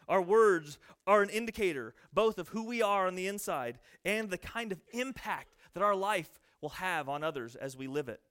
Our 0.08 0.24
words 0.24 0.80
are 1.06 1.22
an 1.22 1.30
indicator 1.30 1.94
both 2.12 2.40
of 2.40 2.50
who 2.50 2.66
we 2.66 2.82
are 2.82 3.06
on 3.06 3.14
the 3.14 3.28
inside 3.28 3.78
and 4.04 4.32
the 4.32 4.40
kind 4.40 4.72
of 4.72 4.82
impact 4.92 5.54
that 5.76 5.84
our 5.84 5.96
life 5.96 6.40
will 6.62 6.70
have 6.70 7.08
on 7.08 7.24
others 7.24 7.56
as 7.56 7.78
we 7.78 7.86
live 7.86 8.10
it. 8.10 8.22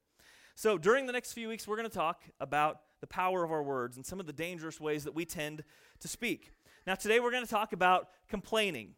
So, 0.56 0.76
during 0.76 1.06
the 1.06 1.12
next 1.12 1.34
few 1.34 1.48
weeks, 1.48 1.68
we're 1.68 1.76
going 1.76 1.88
to 1.88 1.94
talk 1.94 2.24
about 2.40 2.80
the 3.00 3.06
power 3.06 3.44
of 3.44 3.52
our 3.52 3.62
words 3.62 3.96
and 3.96 4.04
some 4.04 4.18
of 4.18 4.26
the 4.26 4.32
dangerous 4.32 4.80
ways 4.80 5.04
that 5.04 5.14
we 5.14 5.24
tend 5.24 5.62
to 6.00 6.08
speak. 6.08 6.50
Now, 6.84 6.96
today 6.96 7.20
we're 7.20 7.30
going 7.30 7.44
to 7.44 7.50
talk 7.50 7.72
about 7.72 8.08
complaining. 8.28 8.96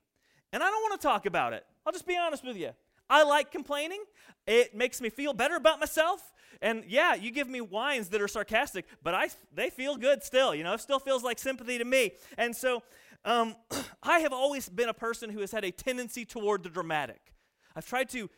And 0.53 0.63
I 0.63 0.71
don't 0.71 0.83
want 0.83 1.01
to 1.01 1.07
talk 1.07 1.27
about 1.27 1.53
it. 1.53 1.65
I'll 1.87 1.93
just 1.93 2.07
be 2.07 2.17
honest 2.17 2.45
with 2.45 2.57
you. 2.57 2.71
I 3.09 3.25
like 3.25 3.51
complaining. 3.51 4.03
It 4.47 4.75
makes 4.75 5.01
me 5.01 5.11
feel 5.11 5.33
better 5.33 5.57
about 5.57 5.81
myself. 5.81 6.33
And 6.63 6.85
yeah, 6.87 7.15
you 7.15 7.31
give 7.31 7.49
me 7.49 7.61
whines 7.61 8.09
that 8.11 8.21
are 8.21 8.29
sarcastic, 8.29 8.85
but 9.03 9.15
I 9.15 9.29
they 9.53 9.71
feel 9.71 9.97
good 9.97 10.23
still. 10.23 10.55
You 10.55 10.63
know, 10.63 10.75
it 10.75 10.81
still 10.81 10.99
feels 10.99 11.23
like 11.23 11.39
sympathy 11.39 11.79
to 11.79 11.85
me. 11.85 12.13
And 12.37 12.55
so, 12.55 12.83
um, 13.25 13.57
I 14.03 14.21
have 14.21 14.33
always 14.33 14.69
been 14.69 14.89
a 14.89 14.95
person 14.95 15.31
who 15.31 15.41
has 15.41 15.51
had 15.51 15.65
a 15.65 15.71
tendency 15.71 16.25
toward 16.25 16.63
the 16.63 16.69
dramatic. 16.69 17.33
I've 17.75 17.87
tried 17.87 18.11
to 18.11 18.29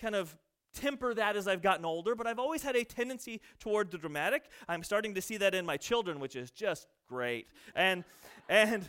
kind 0.00 0.14
of 0.14 0.36
temper 0.74 1.14
that 1.14 1.36
as 1.36 1.48
I've 1.48 1.62
gotten 1.62 1.84
older, 1.84 2.14
but 2.14 2.26
I've 2.26 2.38
always 2.38 2.62
had 2.62 2.76
a 2.76 2.84
tendency 2.84 3.40
toward 3.58 3.90
the 3.90 3.98
dramatic. 3.98 4.44
I'm 4.68 4.82
starting 4.82 5.14
to 5.14 5.22
see 5.22 5.38
that 5.38 5.54
in 5.54 5.64
my 5.64 5.76
children, 5.76 6.20
which 6.20 6.36
is 6.36 6.50
just 6.50 6.86
great. 7.08 7.46
And 7.74 8.04
and 8.48 8.88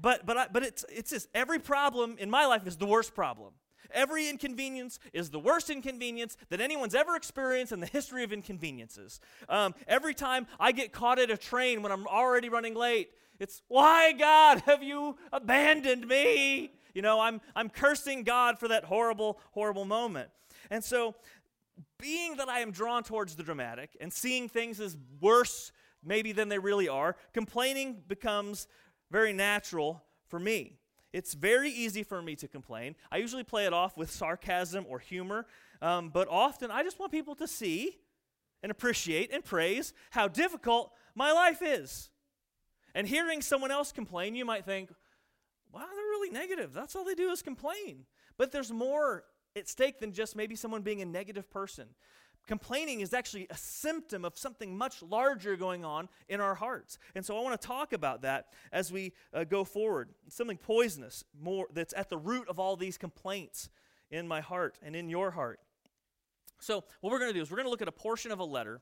but 0.00 0.26
but 0.26 0.36
I, 0.36 0.46
but 0.52 0.62
it's 0.62 0.84
it's 0.88 1.10
this 1.10 1.28
every 1.34 1.58
problem 1.58 2.16
in 2.18 2.30
my 2.30 2.46
life 2.46 2.66
is 2.66 2.76
the 2.76 2.86
worst 2.86 3.14
problem. 3.14 3.52
Every 3.92 4.28
inconvenience 4.28 5.00
is 5.12 5.30
the 5.30 5.40
worst 5.40 5.68
inconvenience 5.68 6.36
that 6.50 6.60
anyone's 6.60 6.94
ever 6.94 7.16
experienced 7.16 7.72
in 7.72 7.80
the 7.80 7.86
history 7.86 8.22
of 8.22 8.32
inconveniences. 8.32 9.20
Um, 9.48 9.74
every 9.88 10.14
time 10.14 10.46
I 10.60 10.70
get 10.70 10.92
caught 10.92 11.18
at 11.18 11.30
a 11.30 11.36
train 11.36 11.82
when 11.82 11.90
I'm 11.90 12.06
already 12.06 12.48
running 12.48 12.74
late, 12.74 13.10
it's 13.40 13.62
why 13.66 14.12
God 14.12 14.62
have 14.66 14.82
you 14.82 15.16
abandoned 15.32 16.06
me? 16.06 16.72
You 16.94 17.02
know, 17.02 17.20
I'm 17.20 17.40
I'm 17.56 17.68
cursing 17.68 18.22
God 18.22 18.58
for 18.58 18.68
that 18.68 18.84
horrible 18.84 19.40
horrible 19.52 19.84
moment. 19.84 20.30
And 20.70 20.84
so 20.84 21.16
being 21.98 22.36
that 22.36 22.48
I 22.48 22.60
am 22.60 22.70
drawn 22.70 23.02
towards 23.02 23.36
the 23.36 23.42
dramatic 23.42 23.96
and 24.00 24.12
seeing 24.12 24.48
things 24.48 24.80
as 24.80 24.96
worse 25.20 25.72
maybe 26.04 26.32
than 26.32 26.48
they 26.48 26.58
really 26.58 26.88
are, 26.88 27.16
complaining 27.32 28.02
becomes 28.08 28.66
very 29.10 29.32
natural 29.32 30.02
for 30.28 30.38
me. 30.38 30.78
It's 31.12 31.34
very 31.34 31.70
easy 31.70 32.02
for 32.02 32.22
me 32.22 32.36
to 32.36 32.46
complain. 32.46 32.94
I 33.10 33.16
usually 33.16 33.42
play 33.42 33.66
it 33.66 33.72
off 33.72 33.96
with 33.96 34.10
sarcasm 34.10 34.86
or 34.88 35.00
humor, 35.00 35.46
um, 35.82 36.10
but 36.10 36.28
often 36.28 36.70
I 36.70 36.82
just 36.84 36.98
want 37.00 37.10
people 37.10 37.34
to 37.36 37.48
see 37.48 37.98
and 38.62 38.70
appreciate 38.70 39.32
and 39.32 39.44
praise 39.44 39.92
how 40.10 40.28
difficult 40.28 40.92
my 41.14 41.32
life 41.32 41.62
is. 41.62 42.10
And 42.94 43.06
hearing 43.06 43.42
someone 43.42 43.70
else 43.70 43.92
complain, 43.92 44.34
you 44.34 44.44
might 44.44 44.64
think, 44.64 44.90
wow, 45.72 45.80
they're 45.80 46.04
really 46.04 46.30
negative. 46.30 46.72
That's 46.72 46.94
all 46.94 47.04
they 47.04 47.14
do 47.14 47.30
is 47.30 47.42
complain. 47.42 48.06
But 48.36 48.52
there's 48.52 48.70
more 48.70 49.24
at 49.56 49.68
stake 49.68 49.98
than 49.98 50.12
just 50.12 50.36
maybe 50.36 50.54
someone 50.56 50.82
being 50.82 51.02
a 51.02 51.06
negative 51.06 51.50
person. 51.50 51.86
Complaining 52.50 52.98
is 52.98 53.14
actually 53.14 53.46
a 53.48 53.56
symptom 53.56 54.24
of 54.24 54.36
something 54.36 54.76
much 54.76 55.04
larger 55.04 55.54
going 55.54 55.84
on 55.84 56.08
in 56.28 56.40
our 56.40 56.56
hearts. 56.56 56.98
And 57.14 57.24
so 57.24 57.38
I 57.38 57.42
want 57.42 57.60
to 57.60 57.64
talk 57.64 57.92
about 57.92 58.22
that 58.22 58.48
as 58.72 58.90
we 58.90 59.12
uh, 59.32 59.44
go 59.44 59.62
forward. 59.62 60.08
It's 60.26 60.34
something 60.34 60.56
poisonous, 60.56 61.22
more 61.40 61.68
that's 61.72 61.94
at 61.96 62.08
the 62.08 62.18
root 62.18 62.48
of 62.48 62.58
all 62.58 62.74
these 62.74 62.98
complaints 62.98 63.68
in 64.10 64.26
my 64.26 64.40
heart 64.40 64.80
and 64.82 64.96
in 64.96 65.08
your 65.08 65.30
heart. 65.30 65.60
So, 66.58 66.82
what 67.00 67.12
we're 67.12 67.20
going 67.20 67.30
to 67.30 67.38
do 67.38 67.40
is 67.40 67.52
we're 67.52 67.58
going 67.58 67.66
to 67.66 67.70
look 67.70 67.82
at 67.82 67.86
a 67.86 67.92
portion 67.92 68.32
of 68.32 68.40
a 68.40 68.44
letter 68.44 68.80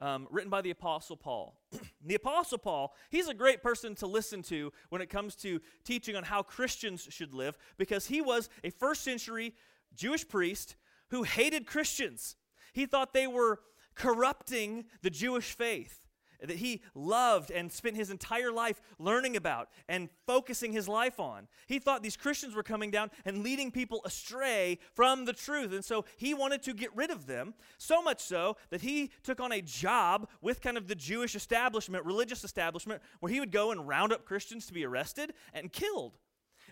um, 0.00 0.26
written 0.28 0.50
by 0.50 0.60
the 0.60 0.70
Apostle 0.70 1.16
Paul. 1.16 1.60
the 2.04 2.16
Apostle 2.16 2.58
Paul, 2.58 2.92
he's 3.08 3.28
a 3.28 3.34
great 3.34 3.62
person 3.62 3.94
to 3.94 4.08
listen 4.08 4.42
to 4.42 4.72
when 4.88 5.00
it 5.00 5.10
comes 5.10 5.36
to 5.36 5.60
teaching 5.84 6.16
on 6.16 6.24
how 6.24 6.42
Christians 6.42 7.06
should 7.08 7.32
live 7.32 7.56
because 7.78 8.06
he 8.06 8.20
was 8.20 8.50
a 8.64 8.70
first 8.70 9.04
century 9.04 9.54
Jewish 9.94 10.26
priest 10.26 10.74
who 11.10 11.22
hated 11.22 11.68
Christians. 11.68 12.34
He 12.76 12.84
thought 12.84 13.14
they 13.14 13.26
were 13.26 13.60
corrupting 13.94 14.84
the 15.00 15.08
Jewish 15.08 15.52
faith 15.52 16.06
that 16.42 16.58
he 16.58 16.82
loved 16.94 17.50
and 17.50 17.72
spent 17.72 17.96
his 17.96 18.10
entire 18.10 18.52
life 18.52 18.82
learning 18.98 19.34
about 19.34 19.70
and 19.88 20.10
focusing 20.26 20.74
his 20.74 20.86
life 20.86 21.18
on. 21.18 21.48
He 21.66 21.78
thought 21.78 22.02
these 22.02 22.18
Christians 22.18 22.54
were 22.54 22.62
coming 22.62 22.90
down 22.90 23.10
and 23.24 23.42
leading 23.42 23.70
people 23.70 24.02
astray 24.04 24.78
from 24.92 25.24
the 25.24 25.32
truth. 25.32 25.72
And 25.72 25.82
so 25.82 26.04
he 26.18 26.34
wanted 26.34 26.62
to 26.64 26.74
get 26.74 26.94
rid 26.94 27.10
of 27.10 27.24
them, 27.26 27.54
so 27.78 28.02
much 28.02 28.20
so 28.20 28.58
that 28.68 28.82
he 28.82 29.10
took 29.22 29.40
on 29.40 29.52
a 29.52 29.62
job 29.62 30.28
with 30.42 30.60
kind 30.60 30.76
of 30.76 30.86
the 30.86 30.94
Jewish 30.94 31.34
establishment, 31.34 32.04
religious 32.04 32.44
establishment, 32.44 33.00
where 33.20 33.32
he 33.32 33.40
would 33.40 33.52
go 33.52 33.70
and 33.70 33.88
round 33.88 34.12
up 34.12 34.26
Christians 34.26 34.66
to 34.66 34.74
be 34.74 34.84
arrested 34.84 35.32
and 35.54 35.72
killed. 35.72 36.18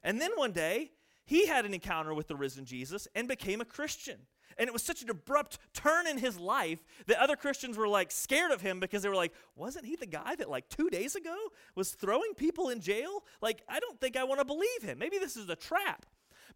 And 0.02 0.20
then 0.20 0.32
one 0.36 0.52
day, 0.52 0.90
he 1.24 1.46
had 1.46 1.64
an 1.64 1.72
encounter 1.72 2.12
with 2.12 2.28
the 2.28 2.36
risen 2.36 2.66
Jesus 2.66 3.08
and 3.14 3.26
became 3.26 3.62
a 3.62 3.64
Christian. 3.64 4.18
And 4.58 4.68
it 4.68 4.72
was 4.72 4.82
such 4.82 5.02
an 5.02 5.10
abrupt 5.10 5.58
turn 5.72 6.06
in 6.06 6.18
his 6.18 6.38
life 6.38 6.84
that 7.06 7.18
other 7.18 7.36
Christians 7.36 7.76
were 7.76 7.88
like 7.88 8.10
scared 8.10 8.50
of 8.50 8.60
him 8.60 8.80
because 8.80 9.02
they 9.02 9.08
were 9.08 9.14
like, 9.14 9.32
wasn't 9.56 9.86
he 9.86 9.96
the 9.96 10.06
guy 10.06 10.34
that 10.36 10.50
like 10.50 10.68
two 10.68 10.90
days 10.90 11.14
ago 11.14 11.36
was 11.74 11.90
throwing 11.90 12.34
people 12.34 12.68
in 12.68 12.80
jail? 12.80 13.24
Like, 13.40 13.62
I 13.68 13.80
don't 13.80 14.00
think 14.00 14.16
I 14.16 14.24
want 14.24 14.40
to 14.40 14.44
believe 14.44 14.82
him. 14.82 14.98
Maybe 14.98 15.18
this 15.18 15.36
is 15.36 15.48
a 15.48 15.56
trap. 15.56 16.06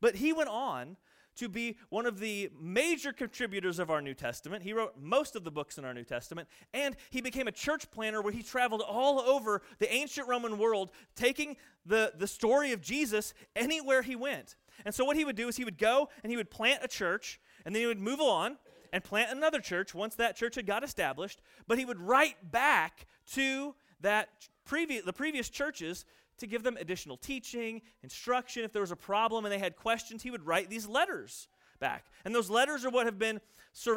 But 0.01 0.17
he 0.17 0.33
went 0.33 0.49
on 0.49 0.97
to 1.39 1.49
be 1.49 1.77
one 1.89 2.05
of 2.05 2.19
the 2.19 2.51
major 2.61 3.13
contributors 3.13 3.79
of 3.79 3.91
our 3.91 4.03
New 4.03 4.15
Testament. 4.15 4.63
He 4.63 4.73
wrote 4.73 4.95
most 5.01 5.37
of 5.37 5.45
the 5.45 5.51
books 5.51 5.79
in 5.79 5.85
our 5.85 5.95
New 5.95 6.05
Testament, 6.05 6.49
and 6.75 6.97
he 7.11 7.21
became 7.21 7.47
a 7.47 7.53
church 7.53 7.91
planter 7.91 8.21
where 8.21 8.33
he 8.33 8.43
traveled 8.43 8.83
all 8.83 9.21
over 9.21 9.63
the 9.79 9.93
ancient 9.93 10.29
Roman 10.29 10.59
world, 10.59 10.91
taking 11.15 11.57
the, 11.87 12.13
the 12.17 12.27
story 12.27 12.73
of 12.73 12.81
Jesus 12.81 13.35
anywhere 13.55 14.03
he 14.03 14.17
went. 14.17 14.57
And 14.85 14.95
so, 14.95 15.05
what 15.05 15.17
he 15.17 15.25
would 15.25 15.37
do 15.37 15.49
is 15.49 15.57
he 15.57 15.65
would 15.65 15.79
go 15.79 16.09
and 16.23 16.31
he 16.31 16.37
would 16.37 16.51
plant 16.51 16.81
a 16.83 16.89
church, 16.89 17.41
and 17.69 17.77
then 17.77 17.83
he 17.83 17.87
would 17.87 18.01
move 18.01 18.19
on 18.19 18.57
and 18.95 19.05
plant 19.05 19.31
another 19.31 19.61
church 19.61 19.95
once 19.95 20.15
that 20.15 20.37
church 20.37 20.55
had 20.55 20.65
got 20.65 20.83
established. 20.83 21.43
But 21.67 21.77
he 21.77 21.85
would 21.85 22.01
write 22.01 22.51
back 22.51 23.07
to 23.35 23.75
that 24.01 24.31
previous, 24.65 25.05
the 25.05 25.13
previous 25.13 25.51
churches 25.51 26.07
to 26.39 26.47
give 26.47 26.63
them 26.63 26.79
additional 26.81 27.19
teaching, 27.19 27.83
instruction. 28.03 28.65
If 28.65 28.73
there 28.73 28.81
was 28.81 28.91
a 28.91 28.97
problem 28.97 29.45
and 29.45 29.53
they 29.53 29.59
had 29.59 29.77
questions, 29.77 30.23
he 30.23 30.31
would 30.31 30.47
write 30.47 30.71
these 30.71 30.89
letters 30.89 31.47
back. 31.79 32.07
And 32.25 32.35
those 32.35 32.49
letters 32.49 32.87
are 32.87 32.91
what 32.91 33.05
have 33.05 33.19
been 33.19 33.39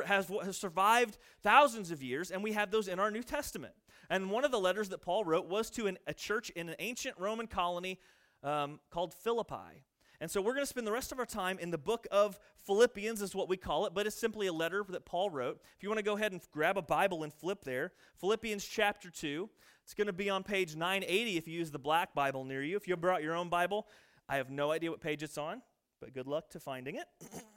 has, 0.06 0.30
has 0.44 0.58
survived 0.58 1.18
thousands 1.42 1.92
of 1.92 2.04
years, 2.04 2.30
and 2.30 2.44
we 2.44 2.52
have 2.52 2.72
those 2.72 2.90
in 2.90 3.00
our 3.00 3.10
New 3.10 3.24
Testament. 3.24 3.74
And 4.10 4.30
one 4.30 4.44
of 4.44 4.52
the 4.52 4.60
letters 4.60 4.90
that 4.90 5.02
Paul 5.02 5.24
wrote 5.24 5.48
was 5.48 5.70
to 5.70 5.88
an, 5.88 5.98
a 6.08 6.14
church 6.14 6.50
in 6.50 6.68
an 6.68 6.76
ancient 6.80 7.18
Roman 7.18 7.48
colony 7.48 8.02
um, 8.44 8.82
called 8.90 9.14
Philippi. 9.14 9.86
And 10.22 10.30
so 10.30 10.40
we're 10.40 10.54
going 10.54 10.62
to 10.62 10.70
spend 10.70 10.86
the 10.86 10.92
rest 10.92 11.12
of 11.12 11.18
our 11.18 11.26
time 11.26 11.58
in 11.58 11.72
the 11.72 11.80
book 11.80 12.06
of 12.12 12.40
Philippians, 12.68 13.24
is 13.24 13.34
what 13.34 13.50
we 13.50 13.58
call 13.58 13.88
it, 13.88 13.96
but 13.96 14.06
it's 14.06 14.16
simply 14.16 14.46
a 14.46 14.54
letter 14.54 14.86
that 14.90 15.04
Paul 15.04 15.32
wrote. 15.32 15.60
If 15.76 15.82
you 15.82 15.90
want 15.90 15.98
to 15.98 16.04
go 16.04 16.16
ahead 16.16 16.32
and 16.32 16.40
grab 16.52 16.78
a 16.78 16.82
Bible 16.84 17.24
and 17.24 17.34
flip 17.34 17.64
there, 17.64 17.92
Philippians 18.20 18.64
chapter 18.64 19.10
2. 19.10 19.50
It's 19.84 19.96
going 19.96 20.06
to 20.06 20.14
be 20.14 20.30
on 20.30 20.44
page 20.44 20.76
980 20.76 21.38
if 21.38 21.48
you 21.48 21.58
use 21.58 21.72
the 21.72 21.80
black 21.80 22.14
Bible 22.14 22.46
near 22.46 22.62
you. 22.62 22.78
If 22.78 22.88
you 22.88 22.96
brought 22.96 23.24
your 23.24 23.36
own 23.36 23.50
Bible, 23.50 23.88
I 24.30 24.38
have 24.38 24.52
no 24.52 24.70
idea 24.70 24.92
what 24.92 25.02
page 25.02 25.24
it's 25.24 25.40
on, 25.40 25.64
but 26.00 26.14
good 26.14 26.28
luck 26.28 26.52
to 26.52 26.60
finding 26.60 26.98
it. 26.98 27.08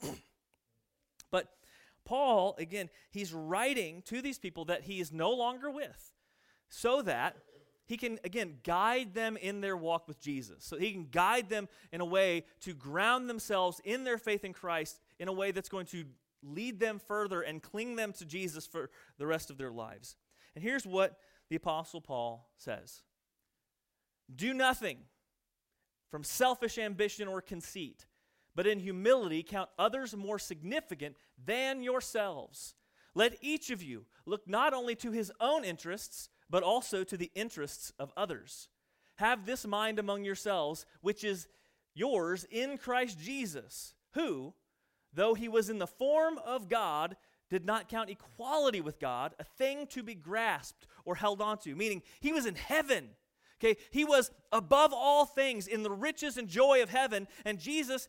but 1.31 1.49
Paul, 2.03 2.55
again, 2.57 2.89
he's 3.11 3.31
writing 3.31 4.01
to 4.07 4.23
these 4.23 4.39
people 4.39 4.65
that 4.65 4.81
he 4.81 4.99
is 4.99 5.13
no 5.13 5.29
longer 5.29 5.69
with 5.69 6.13
so 6.69 7.03
that 7.03 7.37
he 7.87 7.97
can, 7.97 8.19
again, 8.23 8.55
guide 8.63 9.13
them 9.13 9.37
in 9.37 9.61
their 9.61 9.77
walk 9.77 10.07
with 10.07 10.19
Jesus. 10.19 10.63
So 10.63 10.77
he 10.77 10.91
can 10.91 11.07
guide 11.11 11.49
them 11.49 11.67
in 11.91 12.01
a 12.01 12.05
way 12.05 12.45
to 12.61 12.73
ground 12.73 13.29
themselves 13.29 13.79
in 13.83 14.03
their 14.03 14.17
faith 14.17 14.43
in 14.43 14.53
Christ 14.53 14.99
in 15.19 15.27
a 15.27 15.33
way 15.33 15.51
that's 15.51 15.69
going 15.69 15.85
to 15.87 16.05
lead 16.41 16.79
them 16.79 16.99
further 16.99 17.41
and 17.41 17.61
cling 17.61 17.95
them 17.95 18.13
to 18.13 18.25
Jesus 18.25 18.65
for 18.65 18.89
the 19.17 19.27
rest 19.27 19.49
of 19.49 19.57
their 19.57 19.71
lives. 19.71 20.15
And 20.55 20.63
here's 20.63 20.85
what 20.85 21.17
the 21.49 21.55
Apostle 21.55 22.01
Paul 22.01 22.49
says 22.57 23.03
Do 24.33 24.53
nothing 24.53 24.97
from 26.09 26.23
selfish 26.23 26.77
ambition 26.77 27.27
or 27.27 27.41
conceit, 27.41 28.05
but 28.55 28.65
in 28.65 28.79
humility 28.79 29.43
count 29.43 29.69
others 29.77 30.15
more 30.15 30.39
significant 30.39 31.17
than 31.43 31.83
yourselves. 31.83 32.73
Let 33.13 33.37
each 33.41 33.69
of 33.69 33.81
you 33.81 34.05
look 34.25 34.47
not 34.47 34.73
only 34.73 34.95
to 34.95 35.11
his 35.11 35.31
own 35.39 35.63
interests, 35.63 36.29
but 36.49 36.63
also 36.63 37.03
to 37.03 37.17
the 37.17 37.31
interests 37.35 37.91
of 37.99 38.11
others. 38.15 38.69
Have 39.15 39.45
this 39.45 39.65
mind 39.65 39.99
among 39.99 40.23
yourselves, 40.23 40.85
which 41.01 41.23
is 41.23 41.47
yours 41.93 42.45
in 42.51 42.77
Christ 42.77 43.19
Jesus, 43.19 43.93
who, 44.13 44.53
though 45.13 45.33
he 45.33 45.47
was 45.47 45.69
in 45.69 45.79
the 45.79 45.87
form 45.87 46.37
of 46.45 46.69
God, 46.69 47.15
did 47.49 47.65
not 47.65 47.89
count 47.89 48.09
equality 48.09 48.81
with 48.81 48.99
God 48.99 49.33
a 49.39 49.43
thing 49.43 49.87
to 49.87 50.03
be 50.03 50.15
grasped 50.15 50.87
or 51.05 51.15
held 51.15 51.41
onto, 51.41 51.75
meaning 51.75 52.01
he 52.19 52.33
was 52.33 52.45
in 52.45 52.55
heaven. 52.55 53.09
Okay, 53.61 53.79
he 53.91 54.03
was 54.03 54.31
above 54.51 54.91
all 54.93 55.25
things 55.25 55.67
in 55.67 55.83
the 55.83 55.91
riches 55.91 56.37
and 56.37 56.47
joy 56.47 56.83
of 56.83 56.89
heaven, 56.89 57.27
and 57.45 57.57
Jesus 57.57 58.07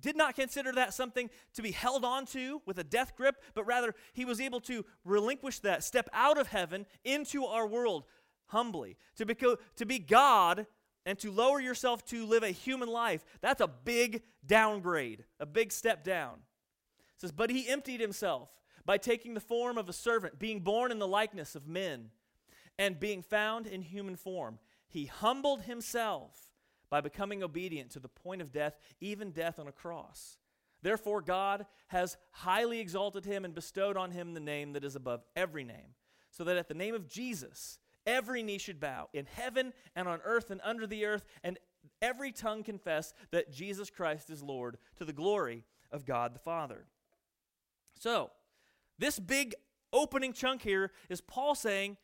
did 0.00 0.16
not 0.16 0.34
consider 0.34 0.72
that 0.72 0.94
something 0.94 1.30
to 1.54 1.62
be 1.62 1.70
held 1.70 2.04
onto 2.04 2.60
with 2.66 2.78
a 2.78 2.84
death 2.84 3.16
grip, 3.16 3.36
but 3.54 3.64
rather 3.64 3.94
he 4.12 4.24
was 4.24 4.40
able 4.40 4.60
to 4.62 4.84
relinquish 5.04 5.58
that, 5.60 5.84
step 5.84 6.08
out 6.12 6.38
of 6.38 6.48
heaven 6.48 6.86
into 7.04 7.44
our 7.44 7.66
world 7.66 8.04
humbly. 8.46 8.96
To 9.16 9.26
be, 9.26 9.34
to 9.34 9.86
be 9.86 9.98
God 9.98 10.66
and 11.04 11.18
to 11.18 11.30
lower 11.30 11.60
yourself 11.60 12.04
to 12.06 12.26
live 12.26 12.42
a 12.42 12.50
human 12.50 12.88
life, 12.88 13.24
that's 13.40 13.60
a 13.60 13.68
big 13.68 14.22
downgrade, 14.46 15.24
a 15.40 15.46
big 15.46 15.72
step 15.72 16.04
down. 16.04 16.34
It 17.16 17.20
says, 17.20 17.32
But 17.32 17.50
he 17.50 17.68
emptied 17.68 18.00
himself 18.00 18.50
by 18.84 18.98
taking 18.98 19.34
the 19.34 19.40
form 19.40 19.78
of 19.78 19.88
a 19.88 19.92
servant, 19.92 20.38
being 20.38 20.60
born 20.60 20.90
in 20.90 20.98
the 20.98 21.08
likeness 21.08 21.54
of 21.54 21.66
men, 21.66 22.10
and 22.78 22.98
being 22.98 23.22
found 23.22 23.66
in 23.66 23.82
human 23.82 24.16
form. 24.16 24.58
He 24.88 25.06
humbled 25.06 25.62
himself 25.62 26.51
by 26.92 27.00
becoming 27.00 27.42
obedient 27.42 27.88
to 27.88 27.98
the 27.98 28.06
point 28.06 28.42
of 28.42 28.52
death, 28.52 28.76
even 29.00 29.30
death 29.30 29.58
on 29.58 29.66
a 29.66 29.72
cross. 29.72 30.36
Therefore, 30.82 31.22
God 31.22 31.64
has 31.86 32.18
highly 32.32 32.80
exalted 32.80 33.24
him 33.24 33.46
and 33.46 33.54
bestowed 33.54 33.96
on 33.96 34.10
him 34.10 34.34
the 34.34 34.40
name 34.40 34.74
that 34.74 34.84
is 34.84 34.94
above 34.94 35.22
every 35.34 35.64
name, 35.64 35.94
so 36.30 36.44
that 36.44 36.58
at 36.58 36.68
the 36.68 36.74
name 36.74 36.94
of 36.94 37.08
Jesus, 37.08 37.78
every 38.06 38.42
knee 38.42 38.58
should 38.58 38.78
bow 38.78 39.08
in 39.14 39.24
heaven 39.24 39.72
and 39.96 40.06
on 40.06 40.20
earth 40.22 40.50
and 40.50 40.60
under 40.62 40.86
the 40.86 41.06
earth, 41.06 41.24
and 41.42 41.58
every 42.02 42.30
tongue 42.30 42.62
confess 42.62 43.14
that 43.30 43.50
Jesus 43.50 43.88
Christ 43.88 44.28
is 44.28 44.42
Lord 44.42 44.76
to 44.96 45.06
the 45.06 45.14
glory 45.14 45.64
of 45.90 46.04
God 46.04 46.34
the 46.34 46.40
Father. 46.40 46.84
So, 47.98 48.32
this 48.98 49.18
big 49.18 49.54
opening 49.94 50.34
chunk 50.34 50.60
here 50.60 50.92
is 51.08 51.22
Paul 51.22 51.54
saying, 51.54 51.96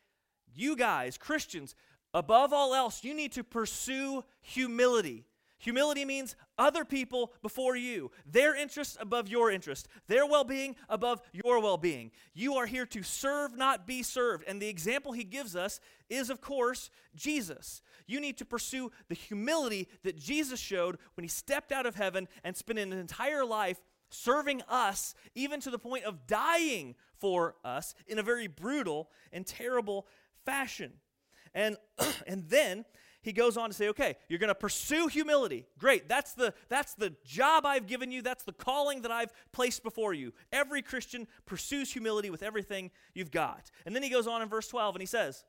You 0.51 0.75
guys, 0.75 1.15
Christians, 1.15 1.75
Above 2.13 2.53
all 2.53 2.73
else, 2.73 3.03
you 3.03 3.13
need 3.13 3.31
to 3.33 3.43
pursue 3.43 4.23
humility. 4.41 5.25
Humility 5.59 6.05
means 6.05 6.37
other 6.57 6.85
people 6.85 7.33
before 7.41 7.75
you, 7.75 8.11
their 8.25 8.55
interests 8.55 8.97
above 8.99 9.27
your 9.27 9.51
interest, 9.51 9.89
their 10.07 10.25
well 10.25 10.45
being 10.45 10.77
above 10.87 11.21
your 11.33 11.61
well 11.61 11.77
being. 11.77 12.11
You 12.33 12.55
are 12.55 12.65
here 12.65 12.85
to 12.87 13.03
serve, 13.03 13.57
not 13.57 13.85
be 13.85 14.01
served. 14.01 14.45
And 14.47 14.61
the 14.61 14.69
example 14.69 15.11
he 15.11 15.25
gives 15.25 15.57
us 15.57 15.81
is, 16.09 16.29
of 16.29 16.39
course, 16.39 16.89
Jesus. 17.13 17.81
You 18.07 18.21
need 18.21 18.37
to 18.37 18.45
pursue 18.45 18.89
the 19.09 19.15
humility 19.15 19.89
that 20.03 20.17
Jesus 20.17 20.61
showed 20.61 20.97
when 21.15 21.25
he 21.25 21.29
stepped 21.29 21.73
out 21.73 21.85
of 21.85 21.95
heaven 21.95 22.29
and 22.45 22.55
spent 22.55 22.79
an 22.79 22.93
entire 22.93 23.43
life 23.43 23.81
serving 24.09 24.61
us 24.69 25.13
even 25.35 25.59
to 25.59 25.69
the 25.69 25.77
point 25.77 26.05
of 26.05 26.25
dying 26.25 26.95
for 27.17 27.55
us 27.65 27.93
in 28.07 28.17
a 28.17 28.23
very 28.23 28.47
brutal 28.47 29.09
and 29.33 29.45
terrible 29.45 30.07
fashion. 30.45 30.93
And, 31.53 31.77
and 32.27 32.49
then 32.49 32.85
he 33.21 33.33
goes 33.33 33.57
on 33.57 33.69
to 33.69 33.75
say, 33.75 33.89
okay, 33.89 34.15
you're 34.27 34.39
going 34.39 34.49
to 34.49 34.55
pursue 34.55 35.07
humility. 35.07 35.67
Great. 35.77 36.07
That's 36.07 36.33
the, 36.33 36.53
that's 36.69 36.93
the 36.93 37.13
job 37.25 37.65
I've 37.65 37.85
given 37.85 38.11
you. 38.11 38.21
That's 38.21 38.43
the 38.43 38.53
calling 38.53 39.01
that 39.01 39.11
I've 39.11 39.33
placed 39.51 39.83
before 39.83 40.13
you. 40.13 40.33
Every 40.51 40.81
Christian 40.81 41.27
pursues 41.45 41.91
humility 41.91 42.29
with 42.29 42.43
everything 42.43 42.91
you've 43.13 43.31
got. 43.31 43.71
And 43.85 43.93
then 43.95 44.03
he 44.03 44.09
goes 44.09 44.27
on 44.27 44.41
in 44.41 44.47
verse 44.47 44.67
12 44.67 44.95
and 44.95 45.01
he 45.01 45.05
says, 45.05 45.43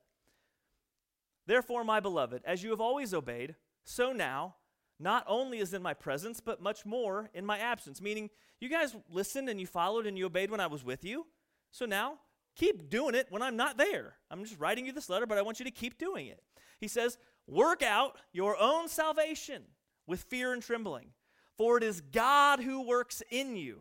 Therefore, 1.47 1.85
my 1.85 2.01
beloved, 2.01 2.43
as 2.45 2.63
you 2.63 2.71
have 2.71 2.81
always 2.81 3.15
obeyed, 3.15 3.55
so 3.85 4.13
now, 4.13 4.57
not 4.99 5.25
only 5.27 5.59
is 5.59 5.73
in 5.73 5.83
my 5.83 5.95
presence, 5.95 6.41
but 6.41 6.61
much 6.61 6.85
more 6.85 7.31
in 7.33 7.47
my 7.47 7.59
absence. 7.59 8.01
Meaning, 8.01 8.31
you 8.61 8.69
guys 8.69 8.95
listened 9.11 9.49
and 9.49 9.61
you 9.61 9.67
followed 9.67 10.07
and 10.07 10.19
you 10.19 10.27
obeyed 10.27 10.51
when 10.51 10.61
I 10.61 10.67
was 10.67 10.85
with 10.85 11.05
you. 11.05 11.27
So 11.71 11.87
now, 11.87 12.19
keep 12.61 12.91
doing 12.91 13.15
it 13.15 13.27
when 13.31 13.43
I'm 13.43 13.57
not 13.57 13.79
there. 13.79 14.15
I'm 14.31 14.45
just 14.45 14.61
writing 14.61 14.87
you 14.87 14.93
this 14.93 15.09
letter, 15.09 15.27
but 15.27 15.39
I 15.39 15.43
want 15.43 15.59
you 15.59 15.65
to 15.65 15.71
keep 15.71 15.99
doing 15.99 16.27
it. 16.27 16.43
He 16.79 16.89
says, 16.89 17.19
Work 17.47 17.83
out 17.83 18.17
your 18.33 18.57
own 18.61 18.89
salvation 18.89 19.63
with 20.07 20.23
fear 20.25 20.53
and 20.53 20.63
trembling, 20.63 21.09
for 21.57 21.79
it 21.79 21.83
is 21.83 22.01
God 22.01 22.61
who 22.61 22.87
works 22.87 23.23
in 23.31 23.57
you, 23.57 23.81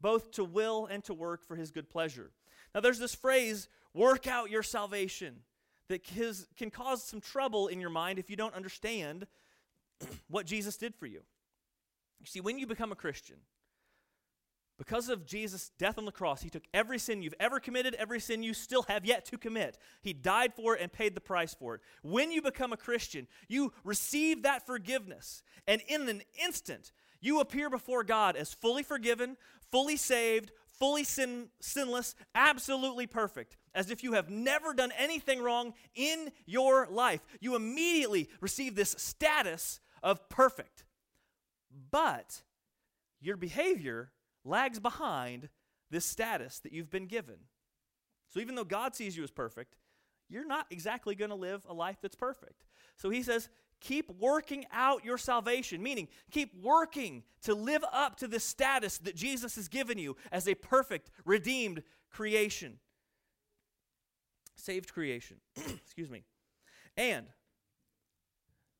both 0.00 0.32
to 0.32 0.44
will 0.44 0.86
and 0.86 1.02
to 1.04 1.14
work 1.14 1.46
for 1.46 1.56
his 1.56 1.70
good 1.70 1.88
pleasure. 1.88 2.32
Now, 2.74 2.80
there's 2.80 2.98
this 2.98 3.14
phrase, 3.14 3.68
work 3.94 4.26
out 4.26 4.50
your 4.50 4.62
salvation, 4.62 5.36
that 5.88 6.04
can 6.04 6.70
cause 6.70 7.02
some 7.02 7.20
trouble 7.20 7.68
in 7.68 7.80
your 7.80 7.90
mind 7.90 8.18
if 8.18 8.28
you 8.28 8.36
don't 8.36 8.54
understand 8.54 9.26
what 10.28 10.44
Jesus 10.44 10.76
did 10.76 10.94
for 10.94 11.06
you. 11.06 11.22
You 12.20 12.26
see, 12.26 12.40
when 12.40 12.58
you 12.58 12.66
become 12.66 12.92
a 12.92 12.96
Christian, 12.96 13.36
because 14.78 15.08
of 15.08 15.26
Jesus' 15.26 15.72
death 15.76 15.98
on 15.98 16.04
the 16.04 16.12
cross, 16.12 16.40
he 16.40 16.50
took 16.50 16.62
every 16.72 16.98
sin 16.98 17.20
you've 17.20 17.34
ever 17.40 17.58
committed, 17.58 17.94
every 17.96 18.20
sin 18.20 18.44
you 18.44 18.54
still 18.54 18.84
have 18.88 19.04
yet 19.04 19.24
to 19.26 19.36
commit. 19.36 19.76
He 20.02 20.12
died 20.12 20.54
for 20.54 20.76
it 20.76 20.80
and 20.80 20.92
paid 20.92 21.16
the 21.16 21.20
price 21.20 21.52
for 21.52 21.74
it. 21.74 21.80
When 22.02 22.30
you 22.30 22.40
become 22.40 22.72
a 22.72 22.76
Christian, 22.76 23.26
you 23.48 23.72
receive 23.82 24.44
that 24.44 24.64
forgiveness, 24.64 25.42
and 25.66 25.82
in 25.88 26.08
an 26.08 26.22
instant, 26.42 26.92
you 27.20 27.40
appear 27.40 27.68
before 27.68 28.04
God 28.04 28.36
as 28.36 28.54
fully 28.54 28.84
forgiven, 28.84 29.36
fully 29.72 29.96
saved, 29.96 30.52
fully 30.78 31.02
sin, 31.02 31.48
sinless, 31.60 32.14
absolutely 32.36 33.08
perfect, 33.08 33.56
as 33.74 33.90
if 33.90 34.04
you 34.04 34.12
have 34.12 34.30
never 34.30 34.72
done 34.72 34.92
anything 34.96 35.42
wrong 35.42 35.74
in 35.96 36.30
your 36.46 36.86
life. 36.88 37.20
You 37.40 37.56
immediately 37.56 38.28
receive 38.40 38.76
this 38.76 38.94
status 38.96 39.80
of 40.04 40.28
perfect. 40.28 40.84
But 41.90 42.42
your 43.20 43.36
behavior 43.36 44.12
lags 44.48 44.80
behind 44.80 45.48
this 45.90 46.04
status 46.04 46.58
that 46.60 46.72
you've 46.72 46.90
been 46.90 47.06
given. 47.06 47.36
So 48.28 48.40
even 48.40 48.54
though 48.54 48.64
God 48.64 48.94
sees 48.94 49.16
you 49.16 49.24
as 49.24 49.30
perfect, 49.30 49.76
you're 50.28 50.46
not 50.46 50.66
exactly 50.70 51.14
going 51.14 51.30
to 51.30 51.34
live 51.36 51.66
a 51.68 51.74
life 51.74 51.98
that's 52.02 52.16
perfect. 52.16 52.64
So 52.96 53.10
he 53.10 53.22
says, 53.22 53.48
keep 53.80 54.10
working 54.18 54.66
out 54.72 55.04
your 55.04 55.18
salvation, 55.18 55.82
meaning 55.82 56.08
keep 56.30 56.52
working 56.62 57.22
to 57.42 57.54
live 57.54 57.84
up 57.92 58.16
to 58.16 58.28
the 58.28 58.40
status 58.40 58.98
that 58.98 59.16
Jesus 59.16 59.56
has 59.56 59.68
given 59.68 59.98
you 59.98 60.16
as 60.30 60.48
a 60.48 60.54
perfect, 60.54 61.10
redeemed 61.24 61.82
creation. 62.10 62.78
Saved 64.56 64.92
creation. 64.92 65.38
Excuse 65.56 66.10
me. 66.10 66.24
And 66.96 67.26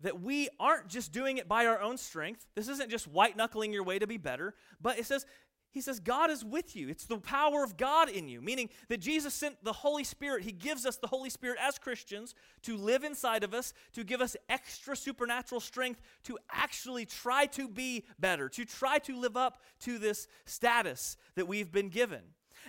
that 0.00 0.20
we 0.20 0.48
aren't 0.60 0.88
just 0.88 1.12
doing 1.12 1.38
it 1.38 1.48
by 1.48 1.66
our 1.66 1.80
own 1.80 1.96
strength. 1.96 2.46
This 2.54 2.68
isn't 2.68 2.90
just 2.90 3.08
white 3.08 3.36
knuckling 3.36 3.72
your 3.72 3.82
way 3.82 3.98
to 3.98 4.06
be 4.06 4.16
better, 4.16 4.54
but 4.80 4.98
it 4.98 5.06
says 5.06 5.26
he 5.70 5.80
says, 5.80 6.00
God 6.00 6.30
is 6.30 6.44
with 6.44 6.74
you. 6.74 6.88
It's 6.88 7.04
the 7.04 7.18
power 7.18 7.62
of 7.62 7.76
God 7.76 8.08
in 8.08 8.28
you, 8.28 8.40
meaning 8.40 8.70
that 8.88 9.00
Jesus 9.00 9.34
sent 9.34 9.62
the 9.62 9.72
Holy 9.72 10.04
Spirit. 10.04 10.42
He 10.42 10.52
gives 10.52 10.86
us 10.86 10.96
the 10.96 11.06
Holy 11.06 11.30
Spirit 11.30 11.58
as 11.60 11.78
Christians 11.78 12.34
to 12.62 12.76
live 12.76 13.04
inside 13.04 13.44
of 13.44 13.52
us, 13.52 13.74
to 13.92 14.02
give 14.02 14.20
us 14.20 14.36
extra 14.48 14.96
supernatural 14.96 15.60
strength 15.60 16.00
to 16.24 16.38
actually 16.50 17.04
try 17.04 17.46
to 17.46 17.68
be 17.68 18.04
better, 18.18 18.48
to 18.48 18.64
try 18.64 18.98
to 19.00 19.16
live 19.16 19.36
up 19.36 19.62
to 19.80 19.98
this 19.98 20.26
status 20.46 21.16
that 21.34 21.46
we've 21.46 21.70
been 21.70 21.90
given. 21.90 22.22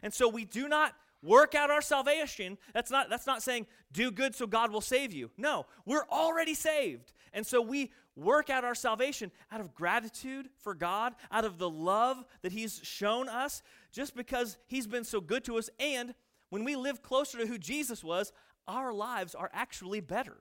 And 0.03 0.13
so 0.13 0.27
we 0.27 0.43
do 0.45 0.67
not 0.67 0.93
work 1.21 1.55
out 1.55 1.69
our 1.69 1.81
salvation. 1.81 2.57
That's 2.73 2.91
not, 2.91 3.09
that's 3.09 3.27
not 3.27 3.41
saying 3.41 3.67
do 3.91 4.11
good 4.11 4.35
so 4.35 4.45
God 4.45 4.71
will 4.71 4.81
save 4.81 5.13
you. 5.13 5.31
No, 5.37 5.65
we're 5.85 6.05
already 6.11 6.53
saved. 6.53 7.13
And 7.33 7.45
so 7.45 7.61
we 7.61 7.91
work 8.19 8.49
out 8.49 8.63
our 8.63 8.75
salvation 8.75 9.31
out 9.51 9.61
of 9.61 9.73
gratitude 9.73 10.49
for 10.59 10.73
God, 10.73 11.13
out 11.31 11.45
of 11.45 11.57
the 11.57 11.69
love 11.69 12.23
that 12.41 12.51
He's 12.51 12.79
shown 12.83 13.29
us, 13.29 13.61
just 13.91 14.15
because 14.15 14.57
He's 14.67 14.87
been 14.87 15.03
so 15.03 15.21
good 15.21 15.43
to 15.45 15.57
us. 15.57 15.69
And 15.79 16.13
when 16.49 16.63
we 16.63 16.75
live 16.75 17.01
closer 17.01 17.37
to 17.37 17.47
who 17.47 17.57
Jesus 17.57 18.03
was, 18.03 18.31
our 18.67 18.93
lives 18.93 19.35
are 19.35 19.49
actually 19.53 19.99
better. 19.99 20.37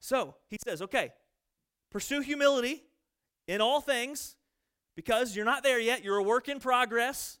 So 0.00 0.34
he 0.48 0.56
says, 0.64 0.82
okay, 0.82 1.12
pursue 1.90 2.20
humility 2.20 2.82
in 3.46 3.60
all 3.60 3.80
things 3.80 4.36
because 4.94 5.36
you're 5.36 5.44
not 5.44 5.62
there 5.62 5.78
yet. 5.78 6.04
You're 6.04 6.18
a 6.18 6.22
work 6.22 6.48
in 6.48 6.60
progress. 6.60 7.38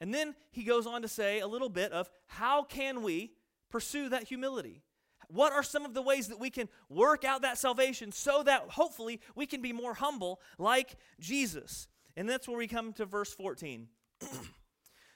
And 0.00 0.14
then 0.14 0.34
he 0.50 0.62
goes 0.62 0.86
on 0.86 1.02
to 1.02 1.08
say 1.08 1.40
a 1.40 1.46
little 1.46 1.68
bit 1.68 1.92
of 1.92 2.08
how 2.26 2.62
can 2.62 3.02
we 3.02 3.32
pursue 3.70 4.08
that 4.10 4.24
humility? 4.24 4.82
What 5.28 5.52
are 5.52 5.62
some 5.62 5.84
of 5.84 5.94
the 5.94 6.02
ways 6.02 6.28
that 6.28 6.40
we 6.40 6.50
can 6.50 6.68
work 6.88 7.22
out 7.22 7.42
that 7.42 7.58
salvation 7.58 8.12
so 8.12 8.42
that 8.42 8.62
hopefully 8.70 9.20
we 9.34 9.46
can 9.46 9.60
be 9.60 9.72
more 9.72 9.94
humble 9.94 10.40
like 10.58 10.96
Jesus? 11.20 11.86
And 12.16 12.28
that's 12.28 12.48
where 12.48 12.56
we 12.56 12.66
come 12.66 12.92
to 12.94 13.04
verse 13.04 13.32
14. 13.32 13.88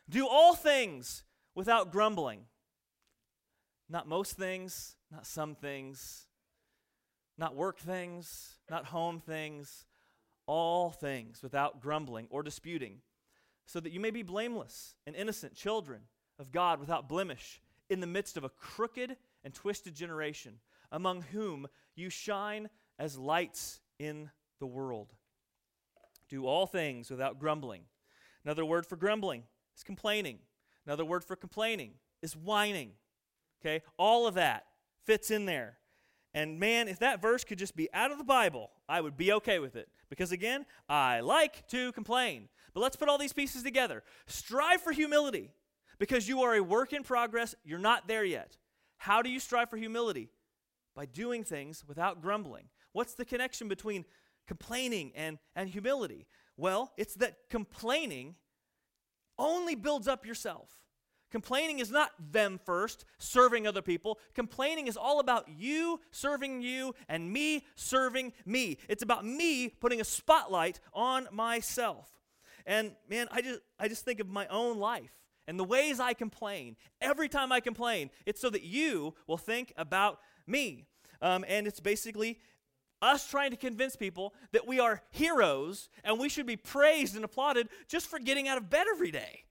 Do 0.08 0.28
all 0.28 0.54
things 0.54 1.24
without 1.54 1.90
grumbling. 1.90 2.44
Not 3.88 4.06
most 4.06 4.36
things, 4.36 4.96
not 5.10 5.26
some 5.26 5.54
things, 5.54 6.26
not 7.38 7.56
work 7.56 7.78
things, 7.78 8.56
not 8.70 8.86
home 8.86 9.20
things, 9.20 9.86
all 10.46 10.90
things 10.90 11.42
without 11.42 11.80
grumbling 11.80 12.26
or 12.30 12.42
disputing, 12.42 12.98
so 13.66 13.80
that 13.80 13.92
you 13.92 14.00
may 14.00 14.10
be 14.10 14.22
blameless 14.22 14.94
and 15.06 15.16
innocent 15.16 15.54
children 15.54 16.02
of 16.38 16.52
God 16.52 16.80
without 16.80 17.08
blemish 17.08 17.60
in 17.88 18.00
the 18.00 18.06
midst 18.06 18.36
of 18.36 18.44
a 18.44 18.48
crooked 18.48 19.16
and 19.44 19.54
twisted 19.54 19.94
generation, 19.94 20.54
among 20.90 21.22
whom 21.22 21.66
you 21.94 22.10
shine 22.10 22.68
as 22.98 23.18
lights 23.18 23.80
in 23.98 24.30
the 24.60 24.66
world. 24.66 25.08
Do 26.28 26.46
all 26.46 26.66
things 26.66 27.10
without 27.10 27.38
grumbling. 27.38 27.82
Another 28.44 28.64
word 28.64 28.86
for 28.86 28.96
grumbling 28.96 29.44
is 29.76 29.82
complaining. 29.82 30.38
Another 30.86 31.04
word 31.04 31.24
for 31.24 31.36
complaining 31.36 31.92
is 32.22 32.36
whining. 32.36 32.92
Okay? 33.60 33.82
All 33.98 34.26
of 34.26 34.34
that 34.34 34.66
fits 35.04 35.30
in 35.30 35.46
there. 35.46 35.78
And 36.34 36.58
man, 36.58 36.88
if 36.88 36.98
that 37.00 37.20
verse 37.20 37.44
could 37.44 37.58
just 37.58 37.76
be 37.76 37.88
out 37.92 38.10
of 38.10 38.18
the 38.18 38.24
Bible, 38.24 38.70
I 38.88 39.00
would 39.00 39.16
be 39.16 39.32
okay 39.34 39.58
with 39.58 39.76
it. 39.76 39.88
Because 40.08 40.32
again, 40.32 40.64
I 40.88 41.20
like 41.20 41.68
to 41.68 41.92
complain. 41.92 42.48
But 42.72 42.80
let's 42.80 42.96
put 42.96 43.08
all 43.08 43.18
these 43.18 43.34
pieces 43.34 43.62
together. 43.62 44.02
Strive 44.26 44.80
for 44.80 44.92
humility 44.92 45.50
because 45.98 46.28
you 46.28 46.42
are 46.42 46.54
a 46.54 46.62
work 46.62 46.92
in 46.92 47.02
progress. 47.02 47.54
You're 47.64 47.78
not 47.78 48.08
there 48.08 48.24
yet. 48.24 48.56
How 49.02 49.20
do 49.20 49.28
you 49.28 49.40
strive 49.40 49.68
for 49.68 49.76
humility? 49.76 50.28
By 50.94 51.06
doing 51.06 51.42
things 51.42 51.82
without 51.88 52.22
grumbling. 52.22 52.68
What's 52.92 53.14
the 53.14 53.24
connection 53.24 53.66
between 53.66 54.04
complaining 54.46 55.10
and, 55.16 55.40
and 55.56 55.68
humility? 55.68 56.28
Well, 56.56 56.92
it's 56.96 57.14
that 57.14 57.38
complaining 57.50 58.36
only 59.40 59.74
builds 59.74 60.06
up 60.06 60.24
yourself. 60.24 60.68
Complaining 61.32 61.80
is 61.80 61.90
not 61.90 62.12
them 62.30 62.60
first, 62.64 63.04
serving 63.18 63.66
other 63.66 63.82
people. 63.82 64.20
Complaining 64.34 64.86
is 64.86 64.96
all 64.96 65.18
about 65.18 65.48
you 65.48 65.98
serving 66.12 66.62
you 66.62 66.94
and 67.08 67.32
me 67.32 67.64
serving 67.74 68.32
me. 68.46 68.78
It's 68.88 69.02
about 69.02 69.24
me 69.24 69.68
putting 69.68 70.00
a 70.00 70.04
spotlight 70.04 70.78
on 70.94 71.26
myself. 71.32 72.08
And 72.66 72.92
man, 73.10 73.26
I 73.32 73.42
just 73.42 73.60
I 73.80 73.88
just 73.88 74.04
think 74.04 74.20
of 74.20 74.28
my 74.28 74.46
own 74.46 74.78
life 74.78 75.21
and 75.46 75.58
the 75.58 75.64
ways 75.64 76.00
I 76.00 76.14
complain, 76.14 76.76
every 77.00 77.28
time 77.28 77.52
I 77.52 77.60
complain, 77.60 78.10
it's 78.26 78.40
so 78.40 78.50
that 78.50 78.62
you 78.62 79.14
will 79.26 79.38
think 79.38 79.72
about 79.76 80.18
me. 80.46 80.86
Um, 81.20 81.44
and 81.48 81.66
it's 81.66 81.80
basically 81.80 82.38
us 83.00 83.28
trying 83.28 83.50
to 83.50 83.56
convince 83.56 83.96
people 83.96 84.32
that 84.52 84.66
we 84.66 84.78
are 84.78 85.02
heroes 85.10 85.88
and 86.04 86.18
we 86.18 86.28
should 86.28 86.46
be 86.46 86.56
praised 86.56 87.16
and 87.16 87.24
applauded 87.24 87.68
just 87.88 88.06
for 88.06 88.18
getting 88.18 88.48
out 88.48 88.58
of 88.58 88.70
bed 88.70 88.86
every 88.90 89.10
day. 89.10 89.44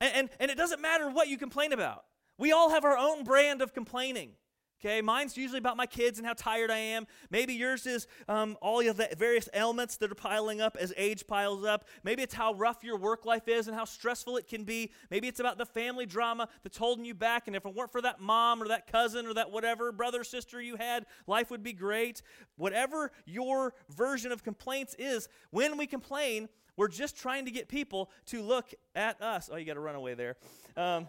And, 0.00 0.14
and, 0.14 0.30
and 0.38 0.50
it 0.50 0.56
doesn't 0.56 0.80
matter 0.80 1.08
what 1.10 1.28
you 1.28 1.38
complain 1.38 1.72
about. 1.72 2.04
We 2.36 2.52
all 2.52 2.70
have 2.70 2.84
our 2.84 2.96
own 2.96 3.24
brand 3.24 3.62
of 3.62 3.74
complaining. 3.74 4.32
Okay, 4.80 5.02
mine's 5.02 5.36
usually 5.36 5.58
about 5.58 5.76
my 5.76 5.86
kids 5.86 6.18
and 6.18 6.26
how 6.26 6.34
tired 6.34 6.70
I 6.70 6.78
am. 6.78 7.08
Maybe 7.30 7.54
yours 7.54 7.84
is 7.84 8.06
um, 8.28 8.56
all 8.62 8.86
of 8.86 8.96
the 8.96 9.08
various 9.18 9.48
ailments 9.52 9.96
that 9.96 10.12
are 10.12 10.14
piling 10.14 10.60
up 10.60 10.76
as 10.78 10.94
age 10.96 11.26
piles 11.26 11.64
up. 11.64 11.88
Maybe 12.04 12.22
it's 12.22 12.34
how 12.34 12.54
rough 12.54 12.84
your 12.84 12.96
work 12.96 13.24
life 13.24 13.48
is 13.48 13.66
and 13.66 13.76
how 13.76 13.84
stressful 13.84 14.36
it 14.36 14.46
can 14.46 14.62
be. 14.62 14.92
Maybe 15.10 15.26
it's 15.26 15.40
about 15.40 15.58
the 15.58 15.66
family 15.66 16.06
drama 16.06 16.48
that's 16.62 16.78
holding 16.78 17.04
you 17.04 17.14
back. 17.14 17.48
And 17.48 17.56
if 17.56 17.66
it 17.66 17.74
weren't 17.74 17.90
for 17.90 18.02
that 18.02 18.20
mom 18.20 18.62
or 18.62 18.68
that 18.68 18.86
cousin 18.86 19.26
or 19.26 19.34
that 19.34 19.50
whatever 19.50 19.90
brother 19.90 20.22
sister 20.22 20.62
you 20.62 20.76
had, 20.76 21.06
life 21.26 21.50
would 21.50 21.64
be 21.64 21.72
great. 21.72 22.22
Whatever 22.56 23.10
your 23.26 23.74
version 23.90 24.30
of 24.30 24.44
complaints 24.44 24.94
is, 24.96 25.28
when 25.50 25.76
we 25.76 25.88
complain, 25.88 26.48
we're 26.76 26.86
just 26.86 27.16
trying 27.16 27.46
to 27.46 27.50
get 27.50 27.66
people 27.66 28.12
to 28.26 28.42
look 28.42 28.72
at 28.94 29.20
us. 29.20 29.50
Oh, 29.52 29.56
you 29.56 29.64
got 29.64 29.74
to 29.74 29.80
run 29.80 29.96
away 29.96 30.14
there. 30.14 30.36
Um, 30.76 31.08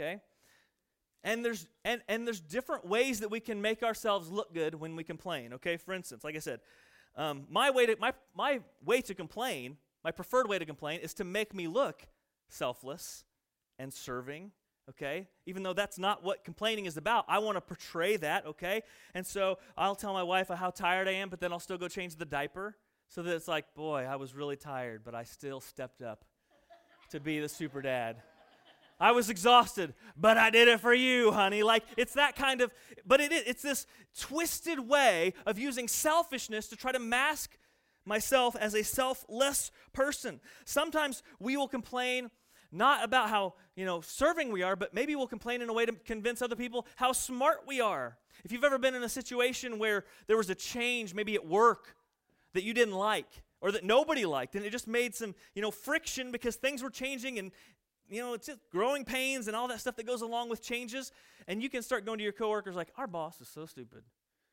okay? 0.00 0.20
And 1.22 1.44
there's 1.44 1.68
and, 1.84 2.00
and 2.08 2.26
there's 2.26 2.40
different 2.40 2.86
ways 2.86 3.20
that 3.20 3.30
we 3.30 3.40
can 3.40 3.60
make 3.60 3.82
ourselves 3.82 4.30
look 4.30 4.54
good 4.54 4.74
when 4.74 4.96
we 4.96 5.04
complain. 5.04 5.52
Okay, 5.54 5.76
for 5.76 5.92
instance, 5.92 6.24
like 6.24 6.34
I 6.34 6.38
said, 6.38 6.60
um, 7.16 7.46
my 7.50 7.70
way 7.70 7.86
to 7.86 7.96
my 8.00 8.14
my 8.34 8.60
way 8.84 9.02
to 9.02 9.14
complain, 9.14 9.76
my 10.02 10.10
preferred 10.10 10.48
way 10.48 10.58
to 10.58 10.64
complain, 10.64 11.00
is 11.00 11.12
to 11.14 11.24
make 11.24 11.54
me 11.54 11.68
look 11.68 12.06
selfless 12.48 13.24
and 13.78 13.92
serving. 13.92 14.52
Okay, 14.88 15.28
even 15.46 15.62
though 15.62 15.74
that's 15.74 15.98
not 15.98 16.24
what 16.24 16.42
complaining 16.42 16.86
is 16.86 16.96
about, 16.96 17.24
I 17.28 17.38
want 17.38 17.56
to 17.56 17.60
portray 17.60 18.16
that. 18.16 18.46
Okay, 18.46 18.82
and 19.14 19.26
so 19.26 19.58
I'll 19.76 19.94
tell 19.94 20.14
my 20.14 20.22
wife 20.22 20.48
how 20.48 20.70
tired 20.70 21.06
I 21.06 21.12
am, 21.12 21.28
but 21.28 21.38
then 21.38 21.52
I'll 21.52 21.60
still 21.60 21.78
go 21.78 21.86
change 21.86 22.16
the 22.16 22.24
diaper 22.24 22.76
so 23.08 23.22
that 23.22 23.34
it's 23.34 23.46
like, 23.48 23.74
boy, 23.74 24.06
I 24.08 24.16
was 24.16 24.34
really 24.34 24.56
tired, 24.56 25.02
but 25.04 25.14
I 25.14 25.24
still 25.24 25.60
stepped 25.60 26.00
up 26.00 26.24
to 27.10 27.20
be 27.20 27.40
the 27.40 27.48
super 27.48 27.82
dad. 27.82 28.22
I 29.00 29.12
was 29.12 29.30
exhausted, 29.30 29.94
but 30.16 30.36
I 30.36 30.50
did 30.50 30.68
it 30.68 30.78
for 30.80 30.92
you, 30.92 31.32
honey. 31.32 31.62
Like 31.62 31.84
it's 31.96 32.12
that 32.14 32.36
kind 32.36 32.60
of, 32.60 32.70
but 33.06 33.20
it, 33.20 33.32
it's 33.32 33.62
this 33.62 33.86
twisted 34.18 34.78
way 34.78 35.32
of 35.46 35.58
using 35.58 35.88
selfishness 35.88 36.68
to 36.68 36.76
try 36.76 36.92
to 36.92 36.98
mask 36.98 37.56
myself 38.04 38.54
as 38.56 38.74
a 38.74 38.84
selfless 38.84 39.70
person. 39.92 40.40
Sometimes 40.64 41.22
we 41.38 41.56
will 41.56 41.68
complain 41.68 42.30
not 42.72 43.02
about 43.02 43.30
how, 43.30 43.54
you 43.74 43.84
know, 43.84 44.00
serving 44.00 44.52
we 44.52 44.62
are, 44.62 44.76
but 44.76 44.94
maybe 44.94 45.16
we'll 45.16 45.26
complain 45.26 45.62
in 45.62 45.68
a 45.68 45.72
way 45.72 45.86
to 45.86 45.92
convince 45.92 46.42
other 46.42 46.56
people 46.56 46.86
how 46.96 47.12
smart 47.12 47.62
we 47.66 47.80
are. 47.80 48.16
If 48.44 48.52
you've 48.52 48.64
ever 48.64 48.78
been 48.78 48.94
in 48.94 49.02
a 49.02 49.08
situation 49.08 49.78
where 49.78 50.04
there 50.26 50.36
was 50.36 50.50
a 50.50 50.54
change, 50.54 51.14
maybe 51.14 51.34
at 51.34 51.46
work, 51.46 51.96
that 52.52 52.62
you 52.62 52.74
didn't 52.74 52.94
like, 52.94 53.42
or 53.60 53.72
that 53.72 53.84
nobody 53.84 54.24
liked, 54.24 54.54
and 54.54 54.64
it 54.64 54.70
just 54.70 54.88
made 54.88 55.14
some, 55.14 55.34
you 55.54 55.62
know, 55.62 55.70
friction 55.70 56.32
because 56.32 56.56
things 56.56 56.82
were 56.82 56.90
changing 56.90 57.38
and 57.38 57.52
you 58.10 58.20
know, 58.20 58.34
it's 58.34 58.46
just 58.46 58.58
growing 58.70 59.04
pains 59.04 59.46
and 59.46 59.56
all 59.56 59.68
that 59.68 59.80
stuff 59.80 59.96
that 59.96 60.06
goes 60.06 60.22
along 60.22 60.48
with 60.50 60.62
changes. 60.62 61.12
And 61.48 61.62
you 61.62 61.70
can 61.70 61.82
start 61.82 62.04
going 62.04 62.18
to 62.18 62.24
your 62.24 62.32
coworkers 62.32 62.76
like, 62.76 62.92
our 62.96 63.06
boss 63.06 63.40
is 63.40 63.48
so 63.48 63.66
stupid. 63.66 64.02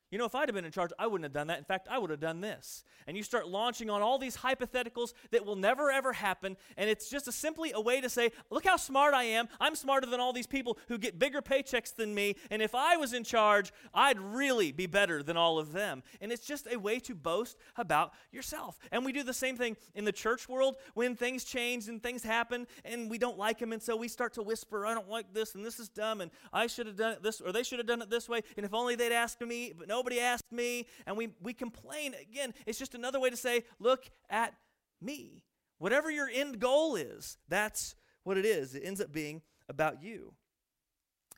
You 0.09 0.17
know, 0.17 0.25
if 0.25 0.35
I'd 0.35 0.47
have 0.47 0.55
been 0.55 0.63
in 0.63 0.71
charge, 0.71 0.91
I 0.97 1.05
wouldn't 1.07 1.25
have 1.25 1.33
done 1.33 1.47
that. 1.47 1.57
In 1.57 1.65
fact, 1.65 1.87
I 1.91 1.97
would 1.97 2.09
have 2.09 2.19
done 2.19 2.39
this. 2.39 2.83
And 3.07 3.17
you 3.17 3.23
start 3.23 3.47
launching 3.47 3.89
on 3.89 4.01
all 4.01 4.17
these 4.17 4.37
hypotheticals 4.37 5.13
that 5.31 5.45
will 5.45 5.55
never 5.57 5.91
ever 5.91 6.13
happen. 6.13 6.55
And 6.77 6.89
it's 6.89 7.09
just 7.09 7.27
a 7.27 7.31
simply 7.31 7.71
a 7.73 7.81
way 7.81 7.99
to 7.99 8.09
say, 8.09 8.31
look 8.49 8.65
how 8.65 8.77
smart 8.77 9.13
I 9.13 9.23
am. 9.23 9.49
I'm 9.59 9.75
smarter 9.75 10.07
than 10.07 10.19
all 10.19 10.31
these 10.31 10.47
people 10.47 10.77
who 10.87 10.97
get 10.97 11.19
bigger 11.19 11.41
paychecks 11.41 11.93
than 11.93 12.15
me. 12.15 12.35
And 12.49 12.61
if 12.61 12.73
I 12.73 12.95
was 12.95 13.13
in 13.13 13.23
charge, 13.23 13.73
I'd 13.93 14.19
really 14.19 14.71
be 14.71 14.87
better 14.87 15.21
than 15.23 15.35
all 15.35 15.59
of 15.59 15.73
them. 15.73 16.03
And 16.21 16.31
it's 16.31 16.45
just 16.45 16.67
a 16.71 16.77
way 16.77 16.99
to 17.01 17.13
boast 17.13 17.57
about 17.75 18.13
yourself. 18.31 18.79
And 18.91 19.05
we 19.05 19.11
do 19.11 19.23
the 19.23 19.33
same 19.33 19.57
thing 19.57 19.75
in 19.93 20.05
the 20.05 20.11
church 20.13 20.47
world 20.47 20.77
when 20.93 21.15
things 21.15 21.43
change 21.43 21.89
and 21.89 22.01
things 22.01 22.23
happen 22.23 22.65
and 22.85 23.09
we 23.09 23.17
don't 23.17 23.37
like 23.37 23.59
them. 23.59 23.73
And 23.73 23.81
so 23.81 23.95
we 23.95 24.07
start 24.07 24.33
to 24.33 24.41
whisper, 24.41 24.85
I 24.85 24.93
don't 24.93 25.09
like 25.09 25.33
this 25.33 25.55
and 25.55 25.65
this 25.65 25.79
is 25.79 25.89
dumb 25.89 26.21
and 26.21 26.31
I 26.53 26.67
should 26.67 26.87
have 26.87 26.95
done 26.95 27.13
it 27.13 27.23
this 27.23 27.41
or 27.41 27.51
they 27.51 27.63
should 27.63 27.79
have 27.79 27.87
done 27.87 28.01
it 28.01 28.09
this 28.09 28.29
way. 28.29 28.41
And 28.55 28.65
if 28.65 28.73
only 28.73 28.95
they'd 28.95 29.11
asked 29.11 29.41
me, 29.41 29.73
but 29.77 29.87
no 29.87 29.96
Nobody 29.97 30.19
asked 30.19 30.51
me. 30.51 30.85
And 31.07 31.17
we, 31.17 31.29
we 31.41 31.53
complain. 31.53 32.13
Again, 32.21 32.53
it's 32.67 32.77
just 32.77 32.93
another 32.93 33.19
way 33.19 33.31
to 33.31 33.37
say, 33.37 33.63
look 33.79 34.05
at 34.29 34.53
me. 35.01 35.41
Whatever 35.79 36.11
your 36.11 36.29
end 36.31 36.59
goal 36.59 36.95
is, 36.95 37.39
that's 37.49 37.95
what 38.23 38.37
it 38.37 38.45
is. 38.45 38.75
It 38.75 38.83
ends 38.85 39.01
up 39.01 39.11
being 39.11 39.41
about 39.67 40.03
you. 40.03 40.33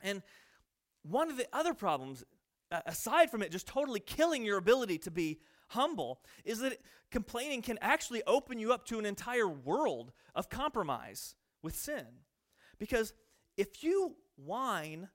And 0.02 0.22
one 1.02 1.30
of 1.30 1.38
the 1.38 1.46
other 1.54 1.72
problems, 1.72 2.22
aside 2.84 3.30
from 3.30 3.42
it 3.42 3.50
just 3.50 3.66
totally 3.66 4.00
killing 4.00 4.44
your 4.44 4.58
ability 4.58 4.98
to 4.98 5.10
be 5.10 5.40
humble, 5.68 6.20
is 6.44 6.58
that 6.58 6.76
complaining 7.10 7.62
can 7.62 7.78
actually 7.80 8.22
open 8.26 8.58
you 8.58 8.74
up 8.74 8.84
to 8.86 8.98
an 8.98 9.06
entire 9.06 9.48
world 9.48 10.12
of 10.34 10.50
compromise 10.50 11.34
with 11.62 11.74
sin. 11.74 12.04
Because 12.78 13.14
if 13.56 13.82
you 13.82 14.16
whine 14.36 15.08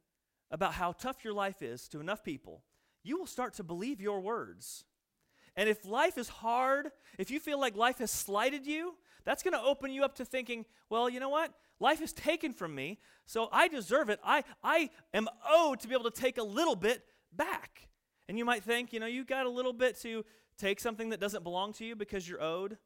about 0.50 0.74
how 0.74 0.94
tough 0.94 1.24
your 1.24 1.34
life 1.34 1.62
is 1.62 1.88
to 1.90 2.00
enough 2.00 2.24
people, 2.24 2.64
you 3.06 3.18
will 3.18 3.28
start 3.28 3.54
to 3.56 3.64
believe 3.64 4.02
your 4.02 4.20
words. 4.20 4.84
And 5.56 5.70
if 5.70 5.86
life 5.86 6.18
is 6.18 6.28
hard, 6.28 6.92
if 7.18 7.32
you 7.32 7.40
feel 7.40 7.60
like 7.60 7.78
life 7.78 8.00
has 8.00 8.12
slighted 8.12 8.66
you, 8.66 8.96
that's 9.24 9.44
going 9.44 9.54
to 9.54 9.62
open 9.62 9.92
you 9.92 10.04
up 10.04 10.16
to 10.16 10.26
thinking, 10.26 10.66
well, 10.90 11.10
you 11.10 11.20
know 11.20 11.30
what? 11.30 11.54
Life 11.80 12.02
is 12.02 12.14
taken 12.14 12.54
from 12.54 12.74
me, 12.74 13.00
so 13.26 13.50
I 13.52 13.68
deserve 13.68 14.10
it. 14.10 14.20
I, 14.24 14.44
I 14.64 14.90
am 15.14 15.28
owed 15.50 15.80
to 15.82 15.88
be 15.88 15.94
able 15.94 16.10
to 16.10 16.22
take 16.22 16.38
a 16.38 16.44
little 16.44 16.76
bit 16.76 17.04
back. 17.34 17.90
And 18.28 18.38
you 18.38 18.46
might 18.46 18.64
think, 18.64 18.92
you 18.92 19.00
know, 19.00 19.06
you 19.06 19.24
got 19.24 19.46
a 19.46 19.50
little 19.50 19.74
bit 19.74 20.00
to 20.02 20.26
take 20.58 20.80
something 20.80 21.10
that 21.10 21.20
doesn't 21.20 21.44
belong 21.44 21.74
to 21.74 21.86
you 21.86 21.96
because 21.96 22.28
you're 22.28 22.42
owed. 22.42 22.78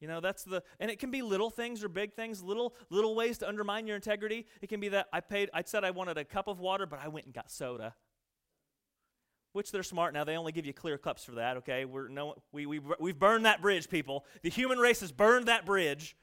You 0.00 0.08
know, 0.08 0.20
that's 0.20 0.44
the 0.44 0.62
and 0.80 0.90
it 0.90 0.98
can 0.98 1.10
be 1.10 1.22
little 1.22 1.50
things 1.50 1.84
or 1.84 1.88
big 1.88 2.14
things, 2.14 2.42
little 2.42 2.74
little 2.90 3.14
ways 3.14 3.38
to 3.38 3.48
undermine 3.48 3.86
your 3.86 3.94
integrity. 3.94 4.46
It 4.60 4.68
can 4.68 4.80
be 4.80 4.88
that 4.88 5.06
I 5.12 5.20
paid 5.20 5.48
I 5.54 5.62
said 5.62 5.84
I 5.84 5.92
wanted 5.92 6.18
a 6.18 6.24
cup 6.24 6.48
of 6.48 6.58
water, 6.58 6.86
but 6.86 6.98
I 7.00 7.06
went 7.06 7.26
and 7.26 7.34
got 7.34 7.52
soda 7.52 7.94
which 9.52 9.70
they're 9.70 9.82
smart 9.82 10.14
now. 10.14 10.24
They 10.24 10.36
only 10.36 10.52
give 10.52 10.66
you 10.66 10.72
clear 10.72 10.98
cups 10.98 11.24
for 11.24 11.32
that, 11.32 11.58
okay? 11.58 11.84
We're, 11.84 12.08
no, 12.08 12.36
we, 12.52 12.66
we, 12.66 12.80
we've 12.98 13.18
burned 13.18 13.44
that 13.46 13.60
bridge, 13.60 13.88
people. 13.88 14.24
The 14.42 14.50
human 14.50 14.78
race 14.78 15.00
has 15.00 15.12
burned 15.12 15.46
that 15.46 15.66
bridge 15.66 16.16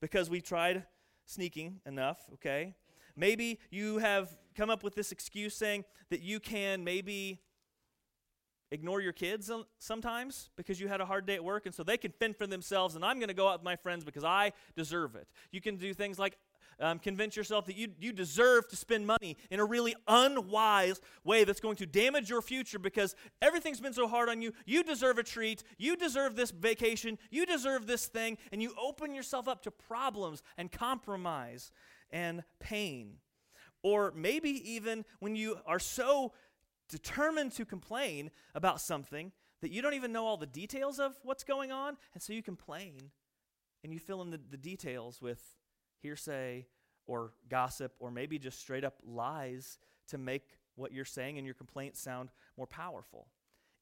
because 0.00 0.30
we 0.30 0.40
tried 0.40 0.84
sneaking 1.26 1.80
enough, 1.86 2.18
okay? 2.34 2.74
Maybe 3.16 3.58
you 3.70 3.98
have 3.98 4.36
come 4.54 4.70
up 4.70 4.82
with 4.82 4.94
this 4.94 5.12
excuse 5.12 5.54
saying 5.54 5.84
that 6.10 6.20
you 6.20 6.40
can 6.40 6.84
maybe 6.84 7.40
ignore 8.70 9.02
your 9.02 9.12
kids 9.12 9.50
sometimes 9.78 10.48
because 10.56 10.80
you 10.80 10.88
had 10.88 11.00
a 11.02 11.04
hard 11.04 11.26
day 11.26 11.34
at 11.34 11.44
work 11.44 11.66
and 11.66 11.74
so 11.74 11.82
they 11.82 11.98
can 11.98 12.10
fend 12.10 12.36
for 12.36 12.46
themselves 12.46 12.94
and 12.94 13.04
I'm 13.04 13.18
going 13.18 13.28
to 13.28 13.34
go 13.34 13.48
out 13.48 13.60
with 13.60 13.64
my 13.64 13.76
friends 13.76 14.02
because 14.02 14.24
I 14.24 14.52
deserve 14.74 15.14
it. 15.14 15.28
You 15.50 15.60
can 15.60 15.76
do 15.76 15.92
things 15.92 16.18
like 16.18 16.38
um, 16.80 16.98
convince 16.98 17.36
yourself 17.36 17.66
that 17.66 17.76
you, 17.76 17.88
you 18.00 18.12
deserve 18.12 18.68
to 18.68 18.76
spend 18.76 19.06
money 19.06 19.36
in 19.50 19.60
a 19.60 19.64
really 19.64 19.94
unwise 20.06 21.00
way 21.24 21.44
that's 21.44 21.60
going 21.60 21.76
to 21.76 21.86
damage 21.86 22.30
your 22.30 22.42
future 22.42 22.78
because 22.78 23.14
everything's 23.40 23.80
been 23.80 23.92
so 23.92 24.08
hard 24.08 24.28
on 24.28 24.42
you. 24.42 24.52
You 24.66 24.82
deserve 24.82 25.18
a 25.18 25.22
treat. 25.22 25.62
You 25.78 25.96
deserve 25.96 26.36
this 26.36 26.50
vacation. 26.50 27.18
You 27.30 27.46
deserve 27.46 27.86
this 27.86 28.06
thing. 28.06 28.38
And 28.50 28.62
you 28.62 28.74
open 28.80 29.14
yourself 29.14 29.48
up 29.48 29.62
to 29.62 29.70
problems 29.70 30.42
and 30.56 30.70
compromise 30.70 31.70
and 32.10 32.42
pain. 32.60 33.14
Or 33.82 34.12
maybe 34.14 34.50
even 34.72 35.04
when 35.18 35.34
you 35.34 35.58
are 35.66 35.78
so 35.78 36.32
determined 36.88 37.52
to 37.52 37.64
complain 37.64 38.30
about 38.54 38.80
something 38.80 39.32
that 39.60 39.70
you 39.70 39.80
don't 39.80 39.94
even 39.94 40.12
know 40.12 40.26
all 40.26 40.36
the 40.36 40.46
details 40.46 40.98
of 40.98 41.16
what's 41.22 41.44
going 41.44 41.72
on, 41.72 41.96
and 42.14 42.22
so 42.22 42.32
you 42.32 42.42
complain 42.42 43.10
and 43.82 43.92
you 43.92 43.98
fill 43.98 44.22
in 44.22 44.30
the, 44.30 44.40
the 44.50 44.56
details 44.56 45.20
with 45.20 45.42
hearsay 46.02 46.66
or 47.06 47.32
gossip 47.48 47.94
or 47.98 48.10
maybe 48.10 48.38
just 48.38 48.60
straight 48.60 48.84
up 48.84 48.94
lies 49.04 49.78
to 50.08 50.18
make 50.18 50.58
what 50.74 50.92
you're 50.92 51.04
saying 51.04 51.38
and 51.38 51.46
your 51.46 51.54
complaints 51.54 52.00
sound 52.00 52.30
more 52.56 52.66
powerful. 52.66 53.28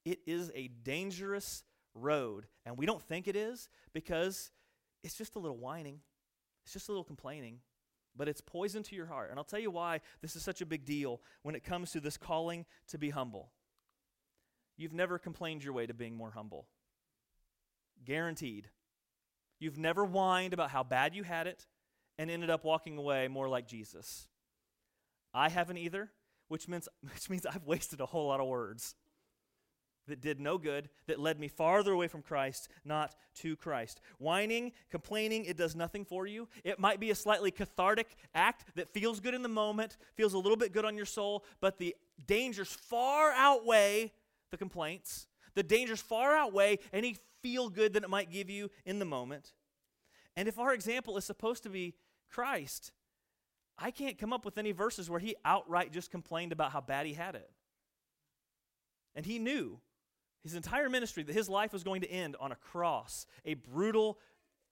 It 0.05 0.21
is 0.27 0.51
a 0.55 0.69
dangerous 0.69 1.65
road, 1.95 2.47
and 2.65 2.77
we 2.77 2.87
don't 2.87 3.03
think 3.03 3.29
it 3.29 3.37
is 3.37 3.69
because 3.93 4.51
it's 5.03 5.17
just 5.17 5.37
a 5.37 5.39
little 5.39 5.59
whining, 5.59 6.01
it's 6.65 6.73
just 6.73 6.89
a 6.89 6.93
little 6.93 7.05
complaining, 7.05 7.59
but 8.17 8.29
it's 8.29 8.41
poison 8.41 8.83
to 8.85 8.97
your 8.97 9.07
heart. 9.07 9.31
And 9.31 9.39
I'll 9.39 9.45
tell 9.45 9.61
you 9.61 9.71
why 9.71 10.01
this 10.21 10.37
is 10.37 10.43
such 10.43 10.61
a 10.61 10.67
big 10.67 10.85
deal 10.85 11.21
when 11.43 11.55
it 11.55 11.65
comes 11.65 11.93
to 11.93 12.01
this 12.01 12.17
calling 12.17 12.65
to 12.89 12.99
be 12.99 13.11
humble. 13.11 13.51
You've 14.77 14.93
never 14.95 15.19
complained 15.19 15.63
your 15.63 15.75
way 15.75 15.87
to 15.87 15.95
being 15.95 16.17
more 16.17 16.31
humble. 16.31 16.67
Guaranteed. 18.05 18.69
You've 19.59 19.79
never 19.79 20.07
whined 20.07 20.55
about 20.55 20.71
how 20.71 20.83
bad 20.83 21.15
you 21.15 21.23
had 21.23 21.47
it 21.47 21.67
and 22.21 22.31
ended 22.31 22.51
up 22.51 22.65
walking 22.65 22.99
away 22.99 23.29
more 23.29 23.49
like 23.49 23.67
Jesus. 23.67 24.27
I 25.33 25.49
haven't 25.49 25.79
either, 25.79 26.11
which 26.49 26.69
means, 26.69 26.87
which 27.01 27.31
means 27.31 27.47
I've 27.47 27.65
wasted 27.65 28.01
a 28.03 28.07
whole 28.07 28.29
lot 28.29 28.41
of 28.41 28.47
words 28.47 28.95
that 30.07 30.21
did 30.21 30.39
no 30.39 30.59
good, 30.59 30.91
that 31.07 31.19
led 31.19 31.41
me 31.41 31.49
farther 31.49 31.93
away 31.93 32.09
from 32.09 32.21
Christ, 32.21 32.69
not 32.85 33.15
to 33.37 33.57
Christ. 33.57 34.03
Whining, 34.19 34.73
complaining, 34.91 35.47
it 35.47 35.57
does 35.57 35.75
nothing 35.75 36.05
for 36.05 36.27
you. 36.27 36.47
It 36.63 36.79
might 36.79 37.01
be 37.01 37.11
a 37.11 37.15
slightly 37.15 37.51
cathartic 37.51 38.15
act 38.35 38.67
that 38.75 38.93
feels 38.93 39.21
good 39.21 39.35
in 39.35 39.43
the 39.43 39.49
moment, 39.49 39.97
feels 40.15 40.35
a 40.35 40.39
little 40.39 40.59
bit 40.59 40.73
good 40.73 40.85
on 40.85 40.97
your 40.97 41.07
soul, 41.07 41.45
but 41.61 41.79
the 41.79 41.97
dangers 42.27 42.69
far 42.69 43.33
outweigh 43.33 44.13
the 44.51 44.59
complaints. 44.59 45.27
The 45.55 45.63
dangers 45.63 46.03
far 46.03 46.37
outweigh 46.37 46.81
any 46.93 47.17
feel 47.43 47.71
good 47.71 47.95
that 47.95 48.05
it 48.05 48.11
might 48.11 48.31
give 48.31 48.51
you 48.51 48.71
in 48.85 48.99
the 48.99 49.07
moment. 49.07 49.55
And 50.37 50.49
if 50.49 50.59
our 50.59 50.75
example 50.75 51.17
is 51.17 51.25
supposed 51.25 51.63
to 51.63 51.71
be 51.71 51.95
Christ. 52.31 52.93
I 53.79 53.91
can't 53.91 54.19
come 54.19 54.33
up 54.33 54.45
with 54.45 54.59
any 54.59 54.73
verses 54.73 55.09
where 55.09 55.21
he 55.21 55.35
outright 55.45 55.93
just 55.93 56.11
complained 56.11 56.53
about 56.53 56.73
how 56.73 56.81
bad 56.81 57.07
he 57.07 57.15
had 57.15 57.35
it. 57.35 57.51
And 59.15 59.25
he 59.25 59.39
knew 59.39 59.81
his 60.43 60.55
entire 60.55 60.89
ministry 60.89 61.23
that 61.23 61.35
his 61.35 61.49
life 61.49 61.73
was 61.73 61.83
going 61.83 62.03
to 62.03 62.11
end 62.11 62.37
on 62.41 62.53
a 62.53 62.57
cross, 62.57 63.27
a 63.45 63.55
brutal, 63.55 64.19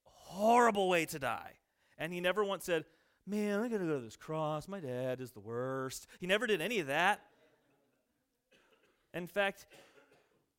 horrible 0.05 0.89
way 0.89 1.07
to 1.07 1.19
die. 1.19 1.55
And 1.97 2.13
he 2.13 2.21
never 2.21 2.45
once 2.45 2.65
said, 2.65 2.85
Man, 3.27 3.61
I 3.61 3.69
gotta 3.69 3.85
go 3.85 3.99
to 3.99 4.05
this 4.05 4.17
cross. 4.17 4.67
My 4.69 4.81
dad 4.81 5.21
is 5.21 5.33
the 5.33 5.41
worst. 5.41 6.07
He 6.19 6.27
never 6.27 6.47
did 6.47 6.63
any 6.63 6.79
of 6.79 6.87
that. 6.87 7.21
In 9.13 9.27
fact, 9.27 9.67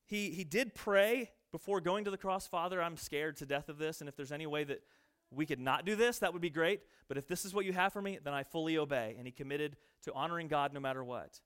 he, 0.06 0.30
he 0.30 0.44
did 0.44 0.74
pray 0.74 1.30
before 1.50 1.80
going 1.80 2.04
to 2.04 2.12
the 2.12 2.18
cross 2.18 2.46
Father, 2.46 2.80
I'm 2.80 2.96
scared 2.96 3.36
to 3.38 3.46
death 3.46 3.68
of 3.68 3.78
this, 3.78 4.00
and 4.00 4.08
if 4.08 4.14
there's 4.14 4.30
any 4.30 4.46
way 4.46 4.62
that 4.64 4.82
we 5.30 5.46
could 5.46 5.60
not 5.60 5.84
do 5.84 5.96
this, 5.96 6.18
that 6.18 6.32
would 6.32 6.42
be 6.42 6.50
great. 6.50 6.80
But 7.08 7.16
if 7.16 7.26
this 7.26 7.44
is 7.44 7.54
what 7.54 7.64
you 7.64 7.72
have 7.72 7.92
for 7.92 8.02
me, 8.02 8.18
then 8.22 8.34
I 8.34 8.42
fully 8.42 8.78
obey. 8.78 9.14
And 9.16 9.26
he 9.26 9.32
committed 9.32 9.76
to 10.02 10.12
honoring 10.12 10.48
God 10.48 10.72
no 10.72 10.80
matter 10.80 11.04
what. 11.04 11.40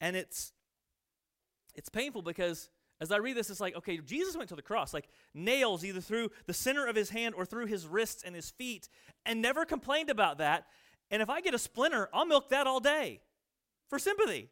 And 0.00 0.16
it's 0.16 0.52
it's 1.74 1.88
painful 1.88 2.22
because 2.22 2.70
as 3.00 3.10
I 3.10 3.16
read 3.16 3.36
this, 3.36 3.50
it's 3.50 3.60
like, 3.60 3.76
okay, 3.76 3.98
Jesus 3.98 4.36
went 4.36 4.48
to 4.50 4.56
the 4.56 4.62
cross, 4.62 4.94
like 4.94 5.08
nails 5.34 5.84
either 5.84 6.00
through 6.00 6.30
the 6.46 6.54
center 6.54 6.86
of 6.86 6.94
his 6.94 7.10
hand 7.10 7.34
or 7.34 7.44
through 7.44 7.66
his 7.66 7.86
wrists 7.86 8.22
and 8.22 8.34
his 8.34 8.50
feet, 8.50 8.88
and 9.26 9.42
never 9.42 9.64
complained 9.64 10.08
about 10.08 10.38
that. 10.38 10.66
And 11.10 11.20
if 11.20 11.28
I 11.28 11.40
get 11.40 11.52
a 11.52 11.58
splinter, 11.58 12.08
I'll 12.12 12.26
milk 12.26 12.50
that 12.50 12.66
all 12.66 12.78
day 12.78 13.20
for 13.88 13.98
sympathy. 13.98 14.50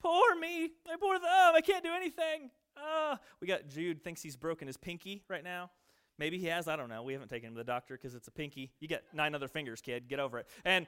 Poor 0.00 0.34
me, 0.34 0.70
my 0.86 0.96
poor 1.00 1.18
thumb, 1.18 1.54
I 1.54 1.60
can't 1.60 1.84
do 1.84 1.92
anything. 1.94 2.50
Ah, 2.76 3.18
we 3.40 3.46
got 3.46 3.68
Jude 3.68 4.02
thinks 4.02 4.22
he's 4.22 4.36
broken 4.36 4.66
his 4.66 4.76
pinky 4.76 5.22
right 5.28 5.44
now. 5.44 5.70
Maybe 6.18 6.38
he 6.38 6.46
has. 6.46 6.68
I 6.68 6.76
don't 6.76 6.88
know. 6.88 7.02
We 7.02 7.12
haven't 7.12 7.28
taken 7.28 7.48
him 7.48 7.54
to 7.54 7.58
the 7.58 7.64
doctor 7.64 7.94
because 7.94 8.14
it's 8.14 8.28
a 8.28 8.30
pinky. 8.30 8.72
You 8.80 8.88
get 8.88 9.02
nine 9.12 9.34
other 9.34 9.48
fingers, 9.48 9.80
kid. 9.80 10.08
Get 10.08 10.20
over 10.20 10.38
it. 10.38 10.46
And 10.64 10.86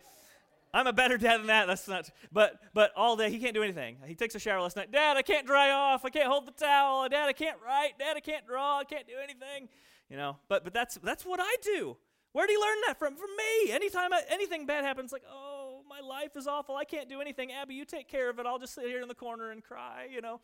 I'm 0.73 0.87
a 0.87 0.93
better 0.93 1.17
dad 1.17 1.39
than 1.39 1.47
that. 1.49 1.67
That's 1.67 1.89
not. 1.89 2.11
But 2.33 2.61
but 2.75 2.93
all 2.97 3.17
day 3.17 3.31
he 3.31 3.39
can't 3.39 3.55
do 3.55 3.63
anything. 3.63 3.97
He 4.07 4.15
takes 4.15 4.35
a 4.35 4.39
shower 4.39 4.61
last 4.61 4.77
night. 4.77 4.93
Dad, 4.93 5.17
I 5.17 5.23
can't 5.23 5.47
dry 5.47 5.71
off. 5.71 6.05
I 6.05 6.11
can't 6.11 6.29
hold 6.29 6.47
the 6.47 6.53
towel. 6.53 7.09
Dad, 7.09 7.29
I 7.29 7.33
can't 7.33 7.59
write. 7.65 7.99
Dad, 7.99 8.17
I 8.17 8.21
can't 8.21 8.47
draw. 8.47 8.79
I 8.79 8.85
can't 8.85 9.07
do 9.07 9.15
anything. 9.23 9.69
You 10.09 10.17
know. 10.17 10.37
But 10.49 10.65
but 10.65 10.73
that's 10.73 10.97
that's 10.97 11.25
what 11.25 11.41
I 11.41 11.57
do. 11.63 11.97
Where 12.33 12.47
did 12.47 12.53
he 12.53 12.59
learn 12.59 12.77
that 12.87 12.99
from? 12.99 13.17
From 13.17 13.31
me. 13.31 13.73
Anytime 13.73 14.13
I, 14.13 14.23
anything 14.29 14.67
bad 14.67 14.85
happens, 14.85 15.13
like 15.13 15.25
oh 15.31 15.81
my 15.89 16.01
life 16.01 16.37
is 16.37 16.47
awful. 16.47 16.77
I 16.77 16.85
can't 16.85 17.09
do 17.09 17.21
anything. 17.21 17.53
Abby, 17.53 17.75
you 17.75 17.85
take 17.85 18.09
care 18.09 18.29
of 18.29 18.39
it. 18.39 18.47
I'll 18.47 18.59
just 18.59 18.75
sit 18.75 18.85
here 18.85 19.01
in 19.01 19.09
the 19.09 19.15
corner 19.15 19.51
and 19.51 19.65
cry. 19.65 20.09
You 20.13 20.21
know. 20.21 20.41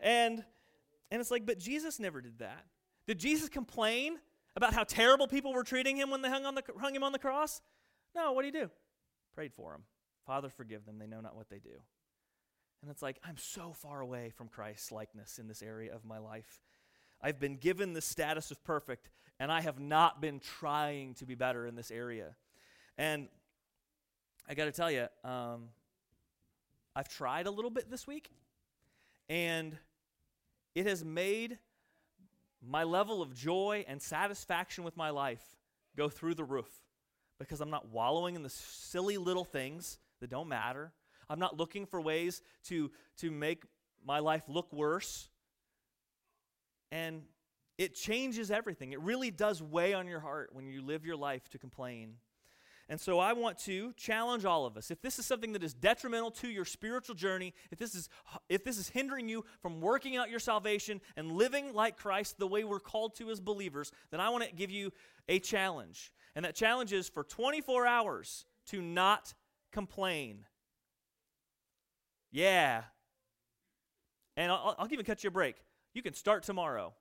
And 0.00 0.44
and 1.10 1.20
it's 1.20 1.30
like, 1.30 1.46
but 1.46 1.58
Jesus 1.58 1.98
never 1.98 2.20
did 2.20 2.38
that. 2.38 2.64
Did 3.06 3.18
Jesus 3.18 3.48
complain 3.48 4.18
about 4.56 4.74
how 4.74 4.84
terrible 4.84 5.28
people 5.28 5.52
were 5.52 5.62
treating 5.62 5.96
him 5.96 6.10
when 6.10 6.22
they 6.22 6.28
hung, 6.28 6.44
on 6.44 6.54
the, 6.54 6.62
hung 6.78 6.94
him 6.94 7.02
on 7.02 7.12
the 7.12 7.18
cross? 7.18 7.60
No, 8.14 8.32
what 8.32 8.42
did 8.42 8.54
he 8.54 8.60
do? 8.60 8.70
Prayed 9.34 9.52
for 9.52 9.74
him. 9.74 9.82
Father, 10.26 10.48
forgive 10.48 10.86
them. 10.86 10.98
They 10.98 11.06
know 11.06 11.20
not 11.20 11.36
what 11.36 11.48
they 11.48 11.58
do. 11.58 11.78
And 12.82 12.90
it's 12.90 13.02
like, 13.02 13.20
I'm 13.24 13.36
so 13.36 13.72
far 13.72 14.00
away 14.00 14.30
from 14.30 14.48
Christ's 14.48 14.90
likeness 14.90 15.38
in 15.38 15.48
this 15.48 15.62
area 15.62 15.94
of 15.94 16.04
my 16.04 16.18
life. 16.18 16.60
I've 17.22 17.38
been 17.38 17.56
given 17.56 17.92
the 17.92 18.00
status 18.00 18.50
of 18.50 18.62
perfect, 18.64 19.08
and 19.38 19.50
I 19.50 19.60
have 19.60 19.78
not 19.78 20.20
been 20.20 20.40
trying 20.40 21.14
to 21.14 21.26
be 21.26 21.34
better 21.34 21.66
in 21.66 21.74
this 21.74 21.90
area. 21.90 22.34
And 22.98 23.28
I 24.48 24.54
got 24.54 24.66
to 24.66 24.72
tell 24.72 24.90
you, 24.90 25.06
um, 25.24 25.68
I've 26.94 27.08
tried 27.08 27.46
a 27.46 27.50
little 27.50 27.70
bit 27.70 27.90
this 27.90 28.06
week, 28.06 28.30
and 29.28 29.76
it 30.74 30.86
has 30.86 31.04
made 31.04 31.58
my 32.68 32.84
level 32.84 33.22
of 33.22 33.34
joy 33.34 33.84
and 33.86 34.00
satisfaction 34.00 34.84
with 34.84 34.96
my 34.96 35.10
life 35.10 35.42
go 35.96 36.08
through 36.08 36.34
the 36.34 36.44
roof 36.44 36.70
because 37.38 37.60
I'm 37.60 37.70
not 37.70 37.90
wallowing 37.90 38.34
in 38.34 38.42
the 38.42 38.50
silly 38.50 39.18
little 39.18 39.44
things 39.44 39.98
that 40.20 40.30
don't 40.30 40.48
matter. 40.48 40.92
I'm 41.28 41.38
not 41.38 41.56
looking 41.56 41.86
for 41.86 42.00
ways 42.00 42.42
to, 42.64 42.90
to 43.18 43.30
make 43.30 43.64
my 44.04 44.20
life 44.20 44.44
look 44.48 44.72
worse. 44.72 45.28
And 46.92 47.22
it 47.78 47.94
changes 47.94 48.50
everything. 48.50 48.92
It 48.92 49.00
really 49.00 49.30
does 49.30 49.62
weigh 49.62 49.92
on 49.92 50.06
your 50.06 50.20
heart 50.20 50.50
when 50.52 50.66
you 50.66 50.82
live 50.82 51.04
your 51.04 51.16
life 51.16 51.48
to 51.50 51.58
complain. 51.58 52.14
And 52.88 53.00
so 53.00 53.18
I 53.18 53.32
want 53.32 53.58
to 53.60 53.92
challenge 53.96 54.44
all 54.44 54.64
of 54.64 54.76
us. 54.76 54.92
If 54.92 55.02
this 55.02 55.18
is 55.18 55.26
something 55.26 55.52
that 55.54 55.64
is 55.64 55.74
detrimental 55.74 56.30
to 56.32 56.48
your 56.48 56.64
spiritual 56.64 57.16
journey, 57.16 57.52
if 57.72 57.78
this 57.78 57.96
is 57.96 58.08
if 58.48 58.62
this 58.62 58.78
is 58.78 58.88
hindering 58.88 59.28
you 59.28 59.44
from 59.60 59.80
working 59.80 60.16
out 60.16 60.30
your 60.30 60.38
salvation 60.38 61.00
and 61.16 61.32
living 61.32 61.74
like 61.74 61.96
Christ 61.96 62.38
the 62.38 62.46
way 62.46 62.62
we're 62.62 62.78
called 62.78 63.16
to 63.16 63.30
as 63.30 63.40
believers, 63.40 63.90
then 64.10 64.20
I 64.20 64.28
want 64.28 64.44
to 64.44 64.54
give 64.54 64.70
you 64.70 64.92
a 65.28 65.40
challenge. 65.40 66.12
And 66.36 66.44
that 66.44 66.54
challenge 66.54 66.92
is 66.92 67.08
for 67.08 67.24
24 67.24 67.86
hours 67.86 68.44
to 68.66 68.80
not 68.80 69.34
complain. 69.72 70.44
Yeah. 72.30 72.82
And 74.36 74.52
I'll, 74.52 74.76
I'll 74.78 74.92
even 74.92 75.04
cut 75.04 75.24
you 75.24 75.28
a 75.28 75.32
break. 75.32 75.56
You 75.92 76.02
can 76.02 76.14
start 76.14 76.44
tomorrow. 76.44 76.94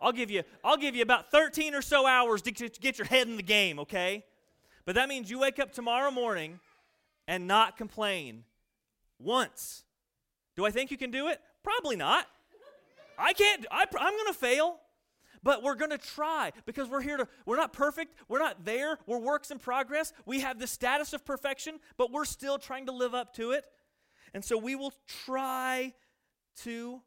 I'll 0.00 0.12
give 0.12 0.30
you 0.30 0.44
I'll 0.62 0.76
give 0.76 0.94
you 0.94 1.02
about 1.02 1.32
13 1.32 1.74
or 1.74 1.82
so 1.82 2.06
hours 2.06 2.42
to 2.42 2.52
get 2.52 2.98
your 2.98 3.06
head 3.06 3.26
in 3.26 3.36
the 3.36 3.42
game, 3.42 3.80
okay? 3.80 4.24
But 4.84 4.94
that 4.94 5.08
means 5.08 5.30
you 5.30 5.38
wake 5.38 5.58
up 5.58 5.72
tomorrow 5.72 6.10
morning 6.10 6.60
and 7.28 7.46
not 7.46 7.76
complain 7.76 8.44
once. 9.18 9.84
Do 10.56 10.66
I 10.66 10.70
think 10.70 10.90
you 10.90 10.96
can 10.96 11.10
do 11.10 11.28
it? 11.28 11.40
Probably 11.62 11.96
not. 11.96 12.26
I 13.18 13.32
can't, 13.32 13.66
I, 13.70 13.84
I'm 13.98 14.12
going 14.14 14.26
to 14.26 14.38
fail. 14.38 14.80
But 15.42 15.62
we're 15.62 15.74
going 15.74 15.90
to 15.90 15.98
try 15.98 16.52
because 16.66 16.88
we're 16.88 17.00
here 17.00 17.16
to, 17.16 17.26
we're 17.46 17.56
not 17.56 17.72
perfect. 17.72 18.14
We're 18.28 18.40
not 18.40 18.64
there. 18.64 18.98
We're 19.06 19.18
works 19.18 19.50
in 19.50 19.58
progress. 19.58 20.12
We 20.26 20.40
have 20.40 20.58
the 20.58 20.66
status 20.66 21.14
of 21.14 21.24
perfection, 21.24 21.80
but 21.96 22.12
we're 22.12 22.26
still 22.26 22.58
trying 22.58 22.86
to 22.86 22.92
live 22.92 23.14
up 23.14 23.34
to 23.36 23.52
it. 23.52 23.64
And 24.34 24.44
so 24.44 24.58
we 24.58 24.76
will 24.76 24.92
try 25.24 25.94
to 26.58 27.00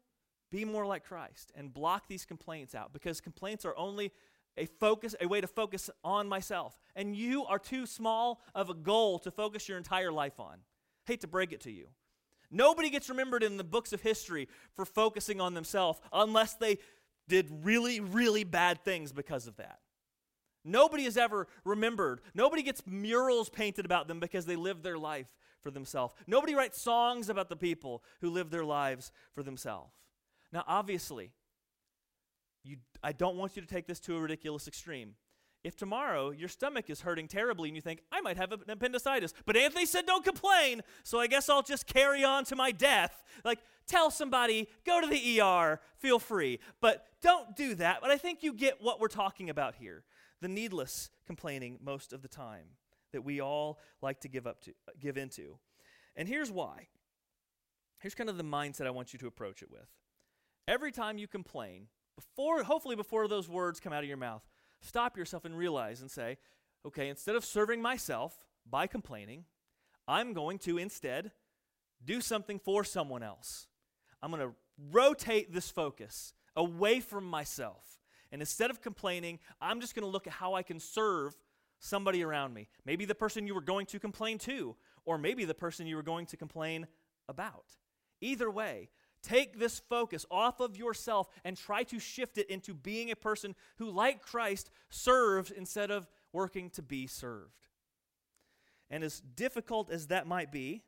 be 0.50 0.64
more 0.64 0.84
like 0.84 1.04
Christ 1.04 1.52
and 1.54 1.72
block 1.72 2.08
these 2.08 2.24
complaints 2.24 2.74
out 2.74 2.92
because 2.92 3.20
complaints 3.20 3.64
are 3.64 3.76
only 3.76 4.12
a 4.56 4.66
focus, 4.66 5.14
a 5.20 5.26
way 5.26 5.40
to 5.40 5.46
focus 5.46 5.90
on 6.02 6.28
myself. 6.28 6.78
And 6.94 7.16
you 7.16 7.44
are 7.44 7.58
too 7.58 7.86
small 7.86 8.40
of 8.54 8.70
a 8.70 8.74
goal 8.74 9.18
to 9.20 9.30
focus 9.30 9.68
your 9.68 9.78
entire 9.78 10.12
life 10.12 10.38
on. 10.38 10.58
Hate 11.06 11.20
to 11.22 11.26
break 11.26 11.52
it 11.52 11.60
to 11.62 11.70
you. 11.70 11.86
Nobody 12.50 12.88
gets 12.90 13.08
remembered 13.08 13.42
in 13.42 13.56
the 13.56 13.64
books 13.64 13.92
of 13.92 14.00
history 14.00 14.48
for 14.74 14.84
focusing 14.84 15.40
on 15.40 15.54
themselves 15.54 16.00
unless 16.12 16.54
they 16.54 16.78
did 17.28 17.48
really, 17.64 18.00
really 18.00 18.44
bad 18.44 18.84
things 18.84 19.12
because 19.12 19.46
of 19.46 19.56
that. 19.56 19.80
Nobody 20.64 21.04
is 21.04 21.16
ever 21.16 21.46
remembered. 21.64 22.20
Nobody 22.34 22.62
gets 22.62 22.82
murals 22.86 23.48
painted 23.48 23.84
about 23.84 24.08
them 24.08 24.20
because 24.20 24.46
they 24.46 24.56
lived 24.56 24.82
their 24.82 24.98
life 24.98 25.26
for 25.62 25.70
themselves. 25.70 26.14
Nobody 26.26 26.54
writes 26.54 26.80
songs 26.80 27.28
about 27.28 27.48
the 27.48 27.56
people 27.56 28.02
who 28.20 28.30
live 28.30 28.50
their 28.50 28.64
lives 28.64 29.12
for 29.34 29.42
themselves. 29.42 29.92
Now, 30.52 30.64
obviously, 30.66 31.32
you, 32.64 32.78
I 33.02 33.12
don't 33.12 33.36
want 33.36 33.56
you 33.56 33.62
to 33.62 33.68
take 33.68 33.86
this 33.86 34.00
to 34.00 34.16
a 34.16 34.20
ridiculous 34.20 34.66
extreme. 34.66 35.14
If 35.62 35.76
tomorrow 35.76 36.30
your 36.30 36.48
stomach 36.48 36.90
is 36.90 37.00
hurting 37.00 37.28
terribly 37.28 37.70
and 37.70 37.76
you 37.76 37.80
think, 37.80 38.02
I 38.12 38.20
might 38.20 38.36
have 38.36 38.52
an 38.52 38.60
appendicitis, 38.68 39.32
but 39.46 39.56
Anthony 39.56 39.86
said 39.86 40.04
don't 40.04 40.24
complain, 40.24 40.82
so 41.04 41.18
I 41.18 41.26
guess 41.26 41.48
I'll 41.48 41.62
just 41.62 41.86
carry 41.86 42.22
on 42.22 42.44
to 42.46 42.56
my 42.56 42.70
death. 42.70 43.24
Like, 43.44 43.60
tell 43.86 44.10
somebody, 44.10 44.68
go 44.84 45.00
to 45.00 45.06
the 45.06 45.40
ER, 45.40 45.80
feel 45.96 46.18
free. 46.18 46.60
But 46.82 47.06
don't 47.22 47.56
do 47.56 47.74
that. 47.76 48.00
But 48.02 48.10
I 48.10 48.18
think 48.18 48.42
you 48.42 48.52
get 48.52 48.82
what 48.82 49.00
we're 49.00 49.08
talking 49.08 49.48
about 49.48 49.76
here 49.76 50.04
the 50.42 50.48
needless 50.48 51.08
complaining 51.26 51.78
most 51.82 52.12
of 52.12 52.20
the 52.20 52.28
time 52.28 52.66
that 53.12 53.22
we 53.22 53.40
all 53.40 53.78
like 54.02 54.20
to 54.20 54.28
give 54.28 54.46
up 54.46 54.60
to 54.60 54.74
give 55.00 55.16
into. 55.16 55.58
And 56.16 56.28
here's 56.28 56.50
why. 56.50 56.88
Here's 58.00 58.14
kind 58.14 58.28
of 58.28 58.36
the 58.36 58.44
mindset 58.44 58.86
I 58.86 58.90
want 58.90 59.14
you 59.14 59.18
to 59.20 59.26
approach 59.26 59.62
it 59.62 59.70
with. 59.70 59.88
Every 60.68 60.92
time 60.92 61.16
you 61.16 61.26
complain, 61.26 61.86
before 62.16 62.62
hopefully 62.62 62.96
before 62.96 63.28
those 63.28 63.48
words 63.48 63.80
come 63.80 63.92
out 63.92 64.02
of 64.02 64.08
your 64.08 64.16
mouth, 64.16 64.42
stop 64.80 65.16
yourself 65.16 65.44
and 65.44 65.56
realize 65.56 66.00
and 66.00 66.10
say, 66.10 66.38
okay, 66.86 67.08
instead 67.08 67.36
of 67.36 67.44
serving 67.44 67.80
myself 67.80 68.46
by 68.68 68.86
complaining, 68.86 69.44
I'm 70.06 70.32
going 70.32 70.58
to 70.60 70.78
instead 70.78 71.32
do 72.04 72.20
something 72.20 72.58
for 72.58 72.84
someone 72.84 73.22
else. 73.22 73.66
I'm 74.22 74.30
going 74.30 74.42
to 74.42 74.54
rotate 74.90 75.52
this 75.52 75.70
focus 75.70 76.34
away 76.56 77.00
from 77.00 77.24
myself. 77.24 78.00
And 78.32 78.42
instead 78.42 78.70
of 78.70 78.80
complaining, 78.80 79.38
I'm 79.60 79.80
just 79.80 79.94
going 79.94 80.04
to 80.04 80.10
look 80.10 80.26
at 80.26 80.32
how 80.32 80.54
I 80.54 80.62
can 80.62 80.80
serve 80.80 81.36
somebody 81.78 82.22
around 82.22 82.54
me. 82.54 82.68
Maybe 82.84 83.04
the 83.04 83.14
person 83.14 83.46
you 83.46 83.54
were 83.54 83.60
going 83.60 83.86
to 83.86 83.98
complain 83.98 84.38
to, 84.38 84.76
or 85.04 85.18
maybe 85.18 85.44
the 85.44 85.54
person 85.54 85.86
you 85.86 85.96
were 85.96 86.02
going 86.02 86.26
to 86.26 86.36
complain 86.36 86.86
about. 87.28 87.64
Either 88.20 88.50
way, 88.50 88.88
Take 89.24 89.58
this 89.58 89.80
focus 89.88 90.26
off 90.30 90.60
of 90.60 90.76
yourself 90.76 91.28
and 91.44 91.56
try 91.56 91.82
to 91.84 91.98
shift 91.98 92.36
it 92.36 92.50
into 92.50 92.74
being 92.74 93.10
a 93.10 93.16
person 93.16 93.54
who, 93.78 93.90
like 93.90 94.20
Christ, 94.20 94.70
serves 94.90 95.50
instead 95.50 95.90
of 95.90 96.06
working 96.30 96.68
to 96.70 96.82
be 96.82 97.06
served. 97.06 97.66
And 98.90 99.02
as 99.02 99.20
difficult 99.20 99.90
as 99.90 100.08
that 100.08 100.26
might 100.26 100.52
be, 100.52 100.82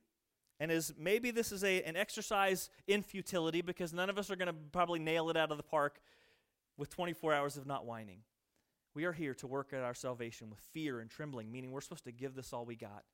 and 0.60 0.70
as 0.70 0.92
maybe 0.98 1.30
this 1.30 1.50
is 1.50 1.64
a, 1.64 1.82
an 1.84 1.96
exercise 1.96 2.68
in 2.86 3.02
futility 3.02 3.62
because 3.62 3.94
none 3.94 4.10
of 4.10 4.18
us 4.18 4.30
are 4.30 4.36
going 4.36 4.48
to 4.48 4.56
probably 4.70 4.98
nail 4.98 5.30
it 5.30 5.36
out 5.36 5.50
of 5.50 5.56
the 5.56 5.62
park 5.62 6.00
with 6.76 6.90
24 6.90 7.32
hours 7.32 7.56
of 7.56 7.66
not 7.66 7.86
whining. 7.86 8.20
We 8.94 9.04
are 9.04 9.12
here 9.12 9.34
to 9.34 9.46
work 9.46 9.72
at 9.72 9.80
our 9.80 9.94
salvation 9.94 10.50
with 10.50 10.58
fear 10.72 11.00
and 11.00 11.10
trembling, 11.10 11.50
meaning 11.50 11.70
we're 11.70 11.80
supposed 11.80 12.04
to 12.04 12.12
give 12.12 12.34
this 12.34 12.52
all 12.52 12.66
we 12.66 12.76
got. 12.76 13.04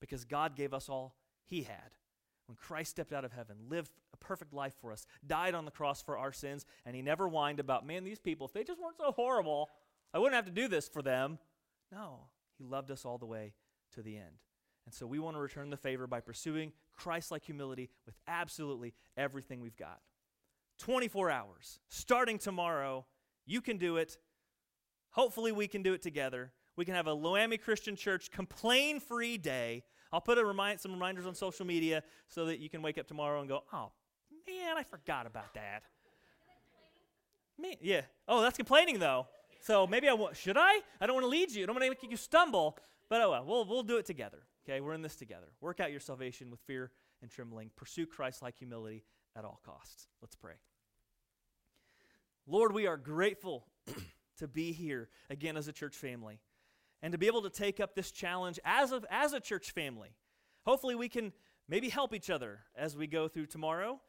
because 0.00 0.24
God 0.24 0.56
gave 0.56 0.72
us 0.72 0.88
all 0.88 1.16
He 1.44 1.64
had. 1.64 1.92
When 2.50 2.56
Christ 2.56 2.90
stepped 2.90 3.12
out 3.12 3.24
of 3.24 3.30
heaven, 3.30 3.54
lived 3.68 3.92
a 4.12 4.16
perfect 4.16 4.52
life 4.52 4.74
for 4.80 4.90
us, 4.90 5.06
died 5.24 5.54
on 5.54 5.66
the 5.66 5.70
cross 5.70 6.02
for 6.02 6.18
our 6.18 6.32
sins, 6.32 6.66
and 6.84 6.96
He 6.96 7.00
never 7.00 7.28
whined 7.28 7.60
about, 7.60 7.86
man, 7.86 8.02
these 8.02 8.18
people, 8.18 8.44
if 8.44 8.52
they 8.52 8.64
just 8.64 8.80
weren't 8.80 8.96
so 8.96 9.12
horrible, 9.12 9.68
I 10.12 10.18
wouldn't 10.18 10.34
have 10.34 10.46
to 10.46 10.50
do 10.50 10.66
this 10.66 10.88
for 10.88 11.00
them. 11.00 11.38
No, 11.92 12.22
He 12.58 12.64
loved 12.64 12.90
us 12.90 13.04
all 13.04 13.18
the 13.18 13.26
way 13.26 13.54
to 13.94 14.02
the 14.02 14.16
end. 14.16 14.42
And 14.84 14.92
so 14.92 15.06
we 15.06 15.20
want 15.20 15.36
to 15.36 15.40
return 15.40 15.70
the 15.70 15.76
favor 15.76 16.08
by 16.08 16.18
pursuing 16.18 16.72
Christ 16.92 17.30
like 17.30 17.44
humility 17.44 17.88
with 18.04 18.16
absolutely 18.26 18.94
everything 19.16 19.60
we've 19.60 19.76
got. 19.76 20.00
24 20.78 21.30
hours, 21.30 21.78
starting 21.88 22.36
tomorrow. 22.36 23.06
You 23.46 23.60
can 23.60 23.78
do 23.78 23.96
it. 23.96 24.18
Hopefully, 25.10 25.52
we 25.52 25.68
can 25.68 25.84
do 25.84 25.92
it 25.92 26.02
together. 26.02 26.50
We 26.74 26.84
can 26.84 26.96
have 26.96 27.06
a 27.06 27.14
Loami 27.14 27.60
Christian 27.60 27.94
Church 27.94 28.32
complain 28.32 28.98
free 28.98 29.38
day. 29.38 29.84
I'll 30.12 30.20
put 30.20 30.38
a 30.38 30.44
remind, 30.44 30.80
some 30.80 30.92
reminders 30.92 31.26
on 31.26 31.34
social 31.34 31.64
media 31.64 32.02
so 32.28 32.46
that 32.46 32.58
you 32.58 32.68
can 32.68 32.82
wake 32.82 32.98
up 32.98 33.06
tomorrow 33.06 33.40
and 33.40 33.48
go, 33.48 33.62
oh, 33.72 33.92
man, 34.46 34.76
I 34.76 34.82
forgot 34.82 35.26
about 35.26 35.54
that. 35.54 35.82
Me, 37.58 37.76
yeah. 37.80 38.02
Oh, 38.26 38.40
that's 38.40 38.56
complaining, 38.56 38.98
though. 38.98 39.26
So 39.60 39.86
maybe 39.86 40.08
I 40.08 40.16
should 40.32 40.56
I? 40.56 40.80
I 41.00 41.06
don't 41.06 41.14
want 41.14 41.24
to 41.24 41.30
lead 41.30 41.50
you. 41.52 41.62
I 41.62 41.66
don't 41.66 41.76
want 41.76 41.84
to 41.84 41.90
make 41.90 42.10
you 42.10 42.16
stumble. 42.16 42.78
But 43.08 43.22
oh 43.22 43.30
well, 43.30 43.44
we'll, 43.44 43.64
we'll 43.64 43.82
do 43.82 43.98
it 43.98 44.06
together. 44.06 44.38
Okay, 44.64 44.80
we're 44.80 44.94
in 44.94 45.02
this 45.02 45.16
together. 45.16 45.48
Work 45.60 45.80
out 45.80 45.90
your 45.90 46.00
salvation 46.00 46.50
with 46.50 46.60
fear 46.60 46.92
and 47.22 47.30
trembling. 47.30 47.70
Pursue 47.76 48.06
Christ 48.06 48.40
like 48.40 48.56
humility 48.56 49.04
at 49.36 49.44
all 49.44 49.60
costs. 49.64 50.06
Let's 50.22 50.36
pray. 50.36 50.54
Lord, 52.46 52.72
we 52.72 52.86
are 52.86 52.96
grateful 52.96 53.66
to 54.38 54.48
be 54.48 54.72
here 54.72 55.08
again 55.28 55.56
as 55.56 55.68
a 55.68 55.72
church 55.72 55.96
family 55.96 56.40
and 57.02 57.12
to 57.12 57.18
be 57.18 57.26
able 57.26 57.42
to 57.42 57.50
take 57.50 57.80
up 57.80 57.94
this 57.94 58.10
challenge 58.10 58.58
as 58.64 58.92
a, 58.92 59.02
as 59.10 59.32
a 59.32 59.40
church 59.40 59.70
family. 59.70 60.10
Hopefully, 60.64 60.94
we 60.94 61.08
can 61.08 61.32
maybe 61.68 61.88
help 61.88 62.14
each 62.14 62.30
other 62.30 62.60
as 62.76 62.96
we 62.96 63.06
go 63.06 63.28
through 63.28 63.46
tomorrow, 63.46 64.00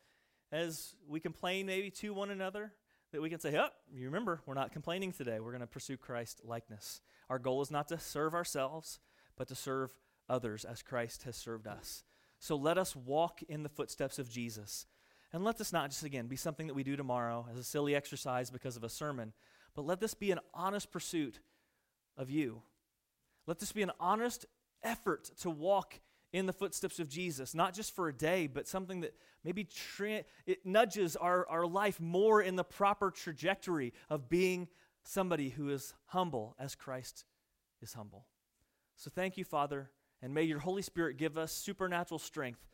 as 0.51 0.95
we 1.07 1.19
complain 1.19 1.65
maybe 1.65 1.89
to 1.89 2.13
one 2.13 2.29
another, 2.29 2.73
that 3.11 3.21
we 3.21 3.29
can 3.29 3.39
say, 3.39 3.57
oh, 3.57 3.69
you 3.93 4.05
remember, 4.05 4.41
we're 4.45 4.53
not 4.53 4.71
complaining 4.71 5.11
today. 5.11 5.39
We're 5.39 5.51
going 5.51 5.61
to 5.61 5.67
pursue 5.67 5.97
Christ 5.97 6.41
likeness. 6.43 7.01
Our 7.29 7.39
goal 7.39 7.61
is 7.61 7.71
not 7.71 7.87
to 7.89 7.99
serve 7.99 8.33
ourselves, 8.33 8.99
but 9.37 9.47
to 9.49 9.55
serve 9.55 9.93
others 10.29 10.65
as 10.65 10.81
Christ 10.81 11.23
has 11.23 11.35
served 11.35 11.67
us. 11.67 12.03
So 12.39 12.55
let 12.55 12.77
us 12.77 12.95
walk 12.95 13.41
in 13.47 13.63
the 13.63 13.69
footsteps 13.69 14.17
of 14.17 14.29
Jesus. 14.29 14.87
And 15.33 15.43
let 15.43 15.57
this 15.57 15.71
not 15.71 15.89
just, 15.89 16.03
again, 16.03 16.27
be 16.27 16.35
something 16.35 16.67
that 16.67 16.73
we 16.73 16.83
do 16.83 16.95
tomorrow 16.95 17.47
as 17.51 17.57
a 17.57 17.63
silly 17.63 17.95
exercise 17.95 18.49
because 18.49 18.75
of 18.75 18.83
a 18.83 18.89
sermon, 18.89 19.33
but 19.75 19.85
let 19.85 19.99
this 19.99 20.13
be 20.13 20.31
an 20.31 20.39
honest 20.53 20.91
pursuit 20.91 21.39
of 22.17 22.29
you. 22.29 22.63
Let 23.47 23.59
this 23.59 23.71
be 23.71 23.81
an 23.81 23.91
honest 23.99 24.45
effort 24.83 25.31
to 25.41 25.49
walk 25.49 25.99
in 26.33 26.45
the 26.45 26.53
footsteps 26.53 26.99
of 26.99 27.09
Jesus, 27.09 27.53
not 27.53 27.73
just 27.73 27.93
for 27.93 28.07
a 28.07 28.13
day, 28.13 28.47
but 28.47 28.67
something 28.67 29.01
that 29.01 29.13
maybe 29.43 29.65
tra- 29.65 30.23
it 30.45 30.65
nudges 30.65 31.15
our, 31.15 31.47
our 31.49 31.65
life 31.65 31.99
more 31.99 32.41
in 32.41 32.55
the 32.55 32.63
proper 32.63 33.11
trajectory 33.11 33.93
of 34.09 34.29
being 34.29 34.67
somebody 35.03 35.49
who 35.49 35.69
is 35.69 35.93
humble 36.07 36.55
as 36.59 36.75
Christ 36.75 37.25
is 37.81 37.93
humble. 37.93 38.27
So 38.95 39.11
thank 39.13 39.37
you, 39.37 39.43
Father, 39.43 39.89
and 40.21 40.33
may 40.33 40.43
your 40.43 40.59
Holy 40.59 40.81
Spirit 40.81 41.17
give 41.17 41.37
us 41.37 41.51
supernatural 41.51 42.19
strength 42.19 42.65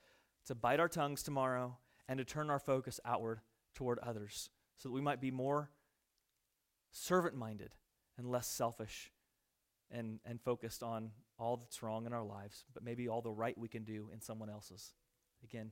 to 0.45 0.55
bite 0.55 0.79
our 0.79 0.89
tongues 0.89 1.23
tomorrow 1.23 1.77
and 2.07 2.17
to 2.19 2.25
turn 2.25 2.49
our 2.49 2.59
focus 2.59 2.99
outward 3.05 3.39
toward 3.73 3.99
others 3.99 4.49
so 4.77 4.89
that 4.89 4.93
we 4.93 5.01
might 5.01 5.21
be 5.21 5.31
more 5.31 5.71
servant 6.91 7.35
minded 7.35 7.71
and 8.17 8.29
less 8.29 8.47
selfish 8.47 9.11
and, 9.91 10.19
and 10.25 10.41
focused 10.41 10.83
on 10.83 11.11
all 11.39 11.57
that's 11.57 11.83
wrong 11.83 12.05
in 12.05 12.13
our 12.13 12.23
lives, 12.23 12.65
but 12.73 12.83
maybe 12.83 13.07
all 13.07 13.21
the 13.21 13.31
right 13.31 13.57
we 13.57 13.67
can 13.67 13.83
do 13.83 14.09
in 14.13 14.21
someone 14.21 14.49
else's. 14.49 14.93
Again, 15.43 15.71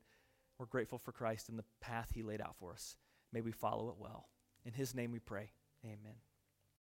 we're 0.58 0.66
grateful 0.68 1.00
for 1.00 1.12
Christ 1.12 1.50
and 1.50 1.60
the 1.60 1.66
path 1.82 2.12
he 2.14 2.24
laid 2.24 2.42
out 2.42 2.56
for 2.60 2.72
us. 2.72 2.96
May 3.34 3.42
we 3.42 3.52
follow 3.52 3.90
it 3.90 3.96
well. 3.98 4.30
In 4.64 4.74
his 4.74 4.96
name 4.96 5.12
we 5.12 5.20
pray. 5.20 5.52
Amen. 5.84 6.16